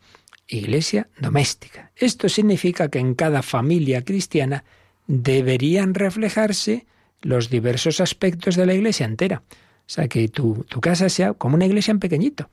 [0.51, 1.91] Iglesia Doméstica.
[1.95, 4.63] Esto significa que en cada familia cristiana
[5.07, 6.85] deberían reflejarse
[7.21, 9.43] los diversos aspectos de la iglesia entera.
[9.47, 12.49] O sea, que tu, tu casa sea como una iglesia en pequeñito.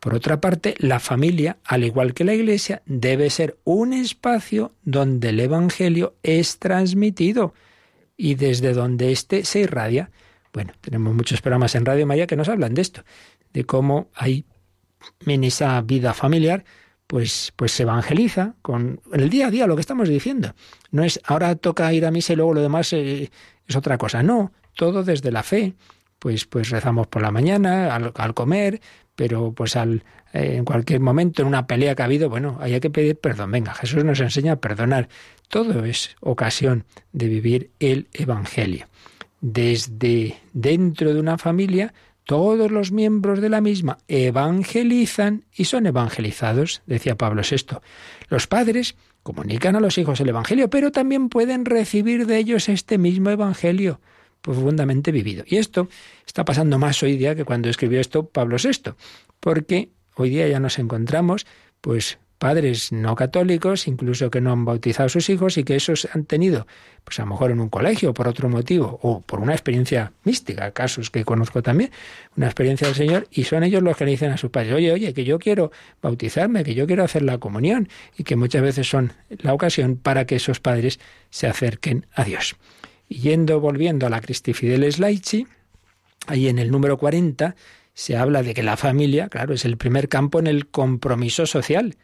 [0.00, 5.30] Por otra parte, la familia, al igual que la iglesia, debe ser un espacio donde
[5.30, 7.54] el Evangelio es transmitido
[8.16, 10.10] y desde donde éste se irradia.
[10.52, 13.04] Bueno, tenemos muchos programas en Radio María que nos hablan de esto,
[13.52, 14.44] de cómo hay
[15.26, 16.64] en esa vida familiar
[17.08, 20.54] pues, pues se evangeliza con el día a día, lo que estamos diciendo.
[20.92, 23.30] No es ahora toca ir a misa y luego lo demás eh,
[23.66, 24.22] es otra cosa.
[24.22, 25.74] No, todo desde la fe.
[26.18, 28.80] Pues, pues rezamos por la mañana, al, comer,
[29.14, 30.02] pero pues al,
[30.32, 33.52] eh, en cualquier momento, en una pelea que ha habido, bueno, hay que pedir perdón.
[33.52, 35.08] Venga, Jesús nos enseña a perdonar.
[35.46, 38.86] Todo es ocasión de vivir el Evangelio.
[39.40, 41.94] Desde dentro de una familia,
[42.28, 47.78] todos los miembros de la misma evangelizan y son evangelizados, decía Pablo VI.
[48.28, 52.98] Los padres comunican a los hijos el Evangelio, pero también pueden recibir de ellos este
[52.98, 54.02] mismo Evangelio
[54.42, 55.42] profundamente vivido.
[55.46, 55.88] Y esto
[56.26, 58.92] está pasando más hoy día que cuando escribió esto Pablo VI,
[59.40, 61.46] porque hoy día ya nos encontramos
[61.80, 66.08] pues padres no católicos, incluso que no han bautizado a sus hijos y que esos
[66.12, 66.66] han tenido,
[67.04, 70.70] pues a lo mejor en un colegio por otro motivo o por una experiencia mística,
[70.70, 71.90] casos que conozco también,
[72.36, 74.92] una experiencia del Señor y son ellos los que le dicen a sus padres, oye,
[74.92, 78.88] oye, que yo quiero bautizarme, que yo quiero hacer la comunión y que muchas veces
[78.88, 82.56] son la ocasión para que esos padres se acerquen a Dios.
[83.08, 85.46] Yendo, volviendo a la Cristi Fideles Laici,
[86.26, 87.56] ahí en el número 40
[87.94, 91.96] se habla de que la familia, claro, es el primer campo en el compromiso social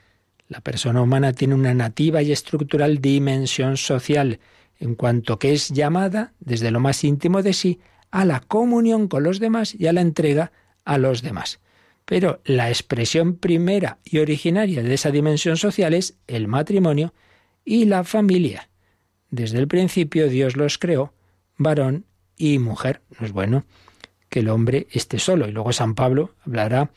[0.48, 4.40] la persona humana tiene una nativa y estructural dimensión social,
[4.78, 7.80] en cuanto que es llamada, desde lo más íntimo de sí,
[8.10, 10.52] a la comunión con los demás y a la entrega
[10.84, 11.60] a los demás.
[12.04, 17.14] Pero la expresión primera y originaria de esa dimensión social es el matrimonio
[17.64, 18.68] y la familia.
[19.30, 21.14] Desde el principio Dios los creó,
[21.56, 22.04] varón
[22.36, 23.00] y mujer.
[23.18, 23.64] No es bueno
[24.28, 25.48] que el hombre esté solo.
[25.48, 26.90] Y luego San Pablo hablará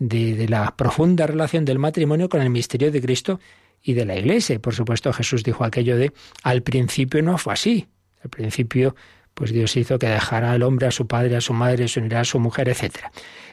[0.00, 3.38] de, la profunda relación del matrimonio con el misterio de Cristo
[3.82, 4.58] y de la Iglesia.
[4.58, 7.86] por supuesto Jesús dijo aquello de al principio no fue así.
[8.24, 8.96] Al principio
[9.34, 12.20] pues Dios hizo que dejara al hombre a su padre, a su madre, se unirá
[12.20, 12.96] a su mujer, etc.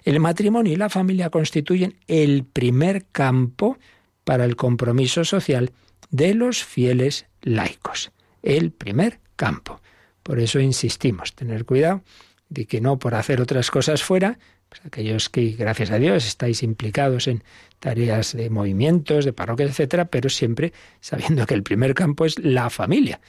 [0.04, 3.78] El matrimonio y la familia constituyen el primer campo
[4.24, 5.72] para el compromiso social
[6.10, 8.12] de los fieles laicos.
[8.42, 9.80] El primer campo.
[10.24, 12.02] Por eso insistimos, tener cuidado
[12.50, 14.40] de que no por hacer otras cosas fuera,
[14.86, 17.44] aquellos que, gracias a Dios, estáis implicados en
[17.80, 22.70] tareas de movimientos, de parroquias, etcétera, pero siempre sabiendo que el primer campo es la
[22.70, 23.20] familia.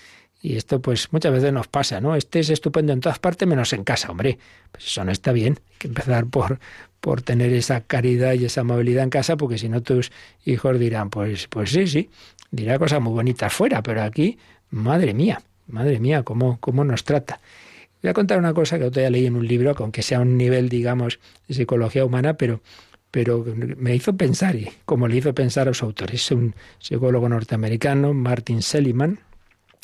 [0.40, 2.14] Y esto, pues, muchas veces nos pasa, ¿no?
[2.14, 4.38] Este es estupendo en todas partes, menos en casa, hombre.
[4.70, 5.58] Pues eso no está bien.
[5.58, 6.60] Hay que empezar por,
[7.00, 10.12] por tener esa caridad y esa amabilidad en casa, porque si no tus
[10.44, 12.10] hijos dirán, pues, pues sí, sí,
[12.52, 14.38] dirá cosas muy bonitas fuera, pero aquí,
[14.70, 17.40] madre mía, madre mía, cómo, cómo nos trata.
[18.02, 20.36] Voy a contar una cosa que otro día leí en un libro, aunque sea un
[20.36, 21.18] nivel, digamos,
[21.48, 22.60] de psicología humana, pero,
[23.10, 27.28] pero me hizo pensar, y como le hizo pensar a su autor, es un psicólogo
[27.28, 29.18] norteamericano, Martin Seligman.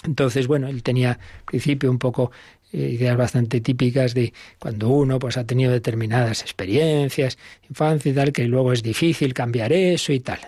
[0.05, 2.31] Entonces, bueno, él tenía al principio un poco
[2.73, 7.37] eh, ideas bastante típicas de cuando uno pues ha tenido determinadas experiencias,
[7.69, 10.39] infancia y tal, que luego es difícil cambiar eso y tal.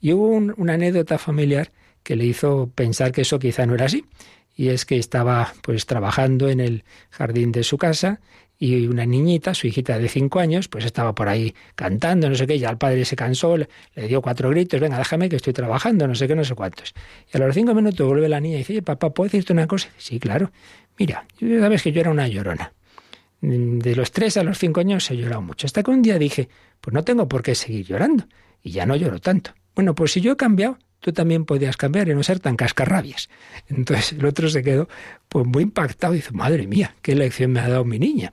[0.00, 1.70] Y hubo una anécdota familiar
[2.02, 4.04] que le hizo pensar que eso quizá no era así
[4.58, 8.20] y es que estaba pues trabajando en el jardín de su casa
[8.58, 12.48] y una niñita, su hijita de cinco años, pues estaba por ahí cantando, no sé
[12.48, 13.68] qué, ya el padre se cansó, le,
[14.08, 16.92] dio cuatro gritos, venga, déjame que estoy trabajando, no sé qué, no sé cuántos.
[17.32, 19.68] Y a los cinco minutos vuelve la niña y dice, Oye, papá, ¿puedo decirte una
[19.68, 19.90] cosa?
[19.96, 20.50] Sí, claro.
[20.98, 22.72] Mira, ya sabes que yo era una llorona.
[23.40, 25.68] De los tres a los cinco años he llorado mucho.
[25.68, 26.48] Hasta que un día dije,
[26.80, 28.26] pues no tengo por qué seguir llorando.
[28.60, 29.52] Y ya no lloro tanto.
[29.76, 33.28] Bueno, pues si yo he cambiado, tú también podías cambiar y no ser tan cascarrabias.
[33.68, 34.88] Entonces el otro se quedó
[35.28, 38.32] pues muy impactado y dice, madre mía, qué lección me ha dado mi niña.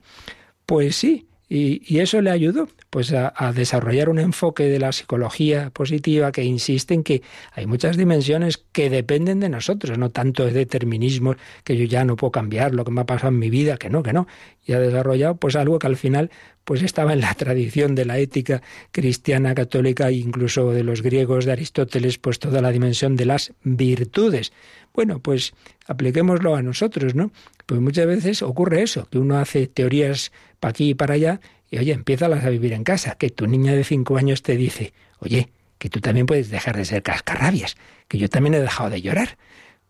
[0.66, 5.68] Pues sí, y, eso le ayudó pues a, a, desarrollar un enfoque de la psicología
[5.68, 7.20] positiva que insiste en que
[7.52, 12.16] hay muchas dimensiones que dependen de nosotros, no tanto de determinismo que yo ya no
[12.16, 14.26] puedo cambiar lo que me ha pasado en mi vida, que no, que no.
[14.64, 16.30] Y ha desarrollado pues algo que al final
[16.64, 21.44] pues estaba en la tradición de la ética cristiana católica e incluso de los griegos
[21.44, 24.54] de Aristóteles, pues toda la dimensión de las virtudes.
[24.94, 25.52] Bueno, pues
[25.86, 27.30] apliquémoslo a nosotros, ¿no?
[27.66, 31.40] Pues muchas veces ocurre eso, que uno hace teorías para aquí y para allá
[31.70, 34.92] y oye, empieza a vivir en casa, que tu niña de cinco años te dice,
[35.18, 35.48] oye,
[35.78, 37.76] que tú también puedes dejar de ser cascarrabias,
[38.08, 39.36] que yo también he dejado de llorar.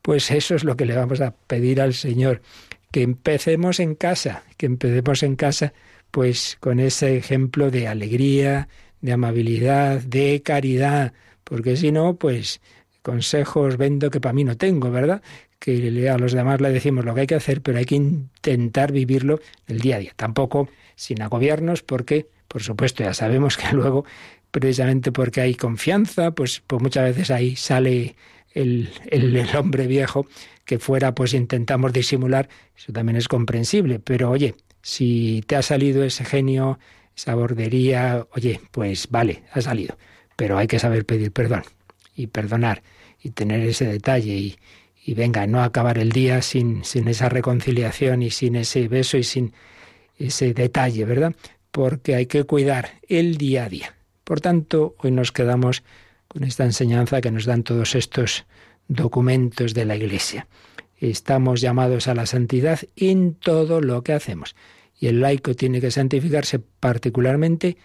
[0.02, 2.42] Pues eso es lo que le vamos a pedir al Señor,
[2.90, 5.72] que empecemos en casa, que empecemos en casa
[6.10, 8.68] pues con ese ejemplo de alegría,
[9.00, 11.12] de amabilidad, de caridad,
[11.44, 12.60] porque si no, pues
[13.02, 15.22] consejos vendo que para mí no tengo, ¿verdad?
[15.58, 18.92] Que a los demás le decimos lo que hay que hacer, pero hay que intentar
[18.92, 20.12] vivirlo el día a día.
[20.16, 24.04] Tampoco sin agobiarnos, porque, por supuesto, ya sabemos que luego,
[24.50, 28.16] precisamente porque hay confianza, pues, pues muchas veces ahí sale
[28.52, 30.26] el, el, el hombre viejo
[30.64, 36.02] que fuera, pues intentamos disimular, eso también es comprensible, pero oye, si te ha salido
[36.02, 36.78] ese genio,
[37.16, 39.96] esa bordería, oye, pues vale, ha salido.
[40.36, 41.62] Pero hay que saber pedir perdón
[42.14, 42.82] y perdonar
[43.22, 44.58] y tener ese detalle y,
[45.04, 49.24] y venga, no acabar el día sin, sin esa reconciliación y sin ese beso y
[49.24, 49.54] sin
[50.18, 51.34] ese detalle, ¿verdad?
[51.70, 53.94] Porque hay que cuidar el día a día.
[54.24, 55.82] Por tanto, hoy nos quedamos
[56.28, 58.46] con esta enseñanza que nos dan todos estos
[58.88, 60.46] documentos de la Iglesia.
[60.98, 64.56] Estamos llamados a la santidad en todo lo que hacemos
[64.98, 67.76] y el laico tiene que santificarse particularmente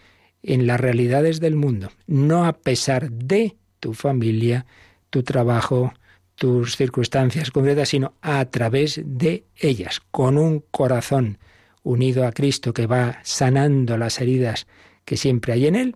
[0.43, 4.65] en las realidades del mundo, no a pesar de tu familia,
[5.09, 5.93] tu trabajo,
[6.35, 11.37] tus circunstancias concretas, sino a través de ellas, con un corazón
[11.83, 14.67] unido a Cristo que va sanando las heridas
[15.05, 15.95] que siempre hay en él,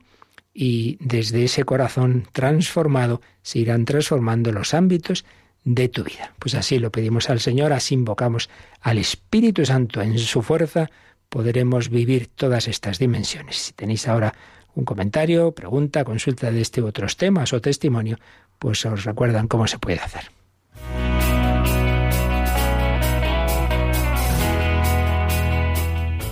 [0.53, 5.25] y desde ese corazón transformado se irán transformando los ámbitos
[5.65, 6.33] de tu vida.
[6.39, 10.89] Pues así lo pedimos al Señor, así invocamos al Espíritu Santo en su fuerza,
[11.27, 13.57] podremos vivir todas estas dimensiones.
[13.57, 14.33] Si tenéis ahora
[14.75, 18.17] un comentario, pregunta, consulta de este u otros temas o testimonio,
[18.59, 20.34] pues os recuerdan cómo se puede hacer.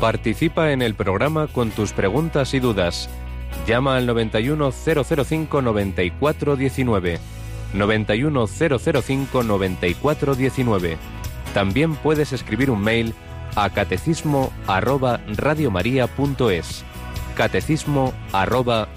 [0.04, 3.10] Participa en el programa con tus preguntas y dudas
[3.66, 7.20] Llama al 91005 9419.
[7.74, 10.98] 91005 9419.
[11.54, 13.14] También puedes escribir un mail
[13.56, 15.22] a catecismo arroba.
[17.38, 18.90] Catecismo arroba.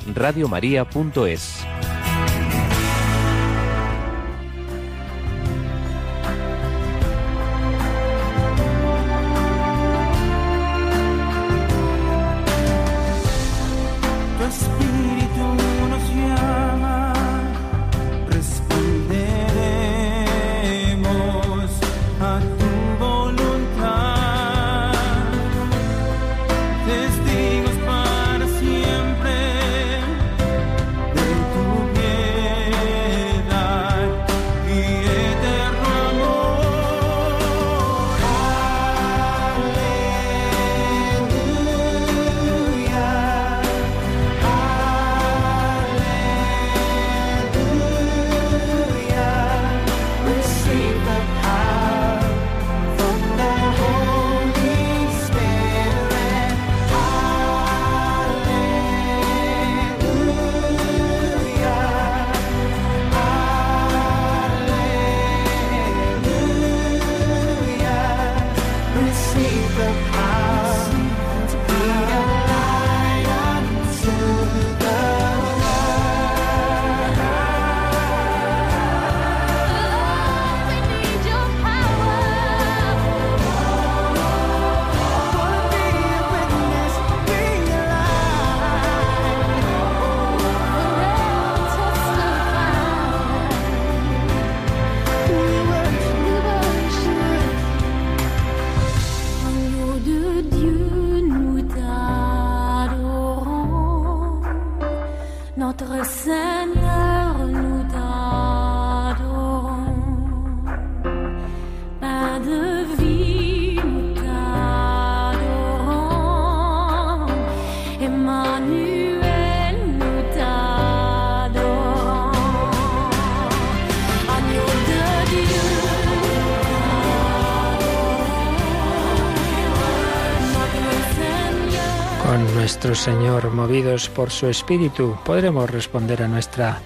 [132.94, 136.80] Señor, movidos por su Espíritu, podremos responder a nuestra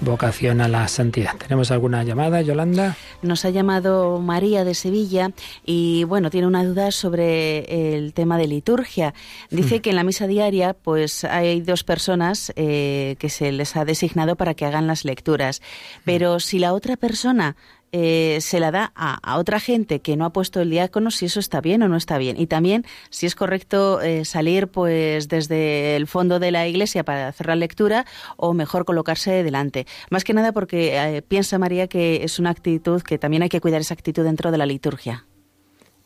[0.00, 1.36] vocación a la santidad.
[1.36, 2.96] ¿Tenemos alguna llamada, Yolanda?
[3.22, 5.30] Nos ha llamado María de Sevilla
[5.64, 9.14] y bueno, tiene una duda sobre el tema de liturgia.
[9.50, 9.80] Dice hmm.
[9.80, 14.36] que en la misa diaria pues hay dos personas eh, que se les ha designado
[14.36, 16.00] para que hagan las lecturas, hmm.
[16.04, 17.56] pero si la otra persona
[17.92, 21.40] eh, se la da a, otra gente que no ha puesto el diácono, si eso
[21.40, 22.40] está bien o no está bien.
[22.40, 27.28] Y también si es correcto eh, salir pues desde el fondo de la iglesia para
[27.28, 29.86] hacer la lectura o mejor colocarse delante.
[30.10, 33.60] Más que nada porque eh, piensa María que es una actitud que también hay que
[33.60, 35.26] cuidar esa actitud dentro de la liturgia.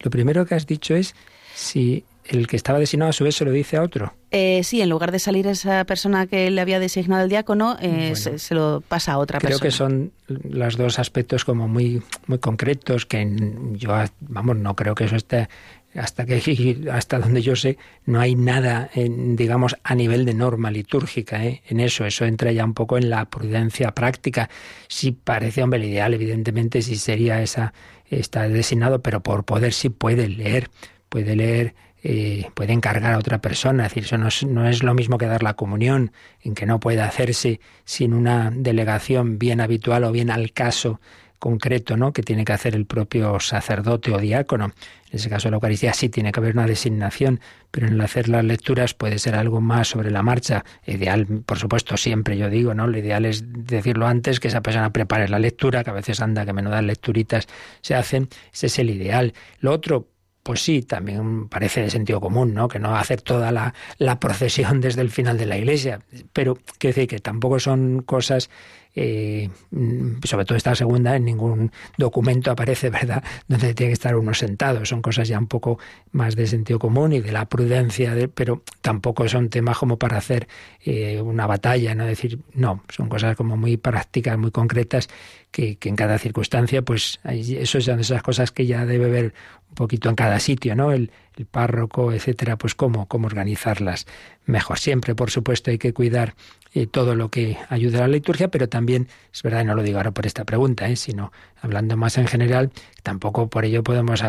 [0.00, 1.14] Lo primero que has dicho es
[1.54, 4.14] si el que estaba designado a su vez se lo dice a otro.
[4.30, 8.14] Eh, sí, en lugar de salir esa persona que le había designado el diácono, eh,
[8.16, 9.58] se, lo pasa a otra persona.
[9.58, 13.26] Creo que son los dos aspectos como muy, muy concretos que
[13.72, 15.48] yo, vamos, no creo que eso esté
[15.98, 21.44] hasta que hasta donde yo sé no hay nada digamos a nivel de norma litúrgica
[21.44, 21.62] ¿eh?
[21.68, 24.50] en eso eso entra ya un poco en la prudencia práctica
[24.88, 27.72] sí parece hombre el ideal evidentemente sí sería esa
[28.10, 30.70] está designado pero por poder sí puede leer
[31.08, 31.74] puede leer
[32.08, 33.84] eh, puede encargar a otra persona.
[33.84, 36.64] Es decir, eso no es, no es, lo mismo que dar la comunión, en que
[36.64, 41.00] no puede hacerse sin una delegación bien habitual o bien al caso
[41.40, 42.12] concreto, ¿no?
[42.12, 44.66] que tiene que hacer el propio sacerdote o diácono.
[45.10, 47.40] En ese caso la Eucaristía sí tiene que haber una designación,
[47.72, 50.64] pero en el hacer las lecturas puede ser algo más sobre la marcha.
[50.86, 52.86] Ideal, por supuesto, siempre yo digo, ¿no?
[52.86, 56.46] Lo ideal es decirlo antes, que esa persona prepare la lectura, que a veces anda,
[56.46, 57.48] que menudas lecturitas
[57.80, 58.28] se hacen.
[58.52, 59.34] Ese es el ideal.
[59.58, 60.06] Lo otro,
[60.46, 62.68] pues sí, también parece de sentido común, ¿no?
[62.68, 65.98] Que no hacer toda la, procesión desde el final de la iglesia.
[66.32, 68.48] Pero, que decir, que tampoco son cosas
[68.98, 69.50] eh,
[70.24, 74.86] sobre todo esta segunda, en ningún documento aparece, ¿verdad?, donde tiene que estar uno sentado.
[74.86, 75.80] Son cosas ya un poco
[76.12, 80.48] más de sentido común y de la prudencia, pero tampoco son temas como para hacer
[80.84, 85.08] eh, una batalla, no decir, no, son cosas como muy prácticas, muy concretas,
[85.50, 89.32] que, en cada circunstancia, pues eso son esas cosas que ya debe
[89.65, 90.90] un poquito en cada sitio, ¿no?
[90.90, 94.06] El, el párroco, etcétera, pues cómo, cómo organizarlas
[94.44, 94.80] mejor.
[94.80, 96.34] Siempre, por supuesto, hay que cuidar
[96.74, 99.98] eh, todo lo que ayude a la liturgia, pero también, es verdad, no lo digo
[99.98, 100.96] ahora por esta pregunta, ¿eh?
[100.96, 102.70] sino hablando más en general,
[103.02, 104.22] tampoco por ello podemos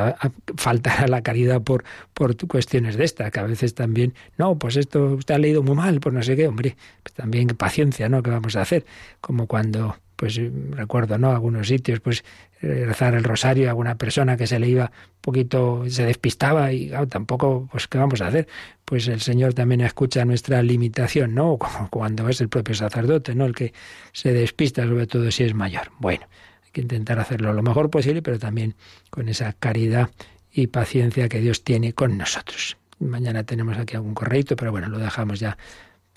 [0.56, 1.84] faltar a la caridad por,
[2.14, 5.76] por cuestiones de esta, que a veces también, no, pues esto usted ha leído muy
[5.76, 8.24] mal, pues no sé qué, hombre, pues también paciencia, ¿no?
[8.24, 8.86] ¿Qué vamos a hacer?
[9.20, 10.42] Como cuando pues
[10.72, 11.32] recuerdo, ¿no?
[11.32, 12.26] Algunos sitios, pues
[12.62, 16.92] rezar el rosario a alguna persona que se le iba un poquito, se despistaba y
[17.08, 18.48] tampoco, pues ¿qué vamos a hacer?
[18.84, 21.58] Pues el Señor también escucha nuestra limitación, ¿no?
[21.60, 23.46] Como cuando es el propio sacerdote, ¿no?
[23.46, 23.74] El que
[24.12, 25.92] se despista, sobre todo si es mayor.
[26.00, 26.26] Bueno,
[26.66, 28.76] hay que intentar hacerlo lo mejor posible, pero también
[29.12, 30.10] con esa caridad
[30.52, 32.78] y paciencia que Dios tiene con nosotros.
[33.00, 35.56] Mañana tenemos aquí algún correito, pero bueno, lo dejamos ya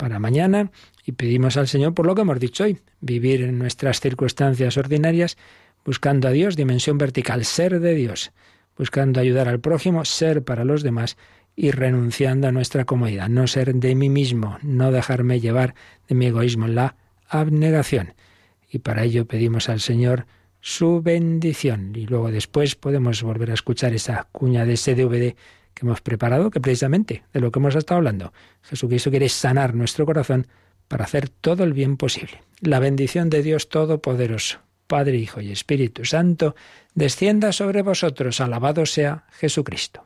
[0.01, 0.71] para mañana
[1.05, 5.37] y pedimos al Señor por lo que hemos dicho hoy, vivir en nuestras circunstancias ordinarias
[5.85, 8.31] buscando a Dios, dimensión vertical, ser de Dios,
[8.75, 11.17] buscando ayudar al prójimo, ser para los demás
[11.55, 15.75] y renunciando a nuestra comodidad, no ser de mí mismo, no dejarme llevar
[16.07, 16.95] de mi egoísmo, la
[17.27, 18.15] abnegación.
[18.71, 20.25] Y para ello pedimos al Señor
[20.61, 21.93] su bendición.
[21.95, 24.95] Y luego después podemos volver a escuchar esa cuña de ese
[25.73, 30.05] que hemos preparado, que precisamente de lo que hemos estado hablando, Jesucristo quiere sanar nuestro
[30.05, 30.47] corazón
[30.87, 32.43] para hacer todo el bien posible.
[32.59, 36.55] La bendición de Dios Todopoderoso, Padre, Hijo y Espíritu Santo,
[36.93, 38.41] descienda sobre vosotros.
[38.41, 40.05] Alabado sea Jesucristo.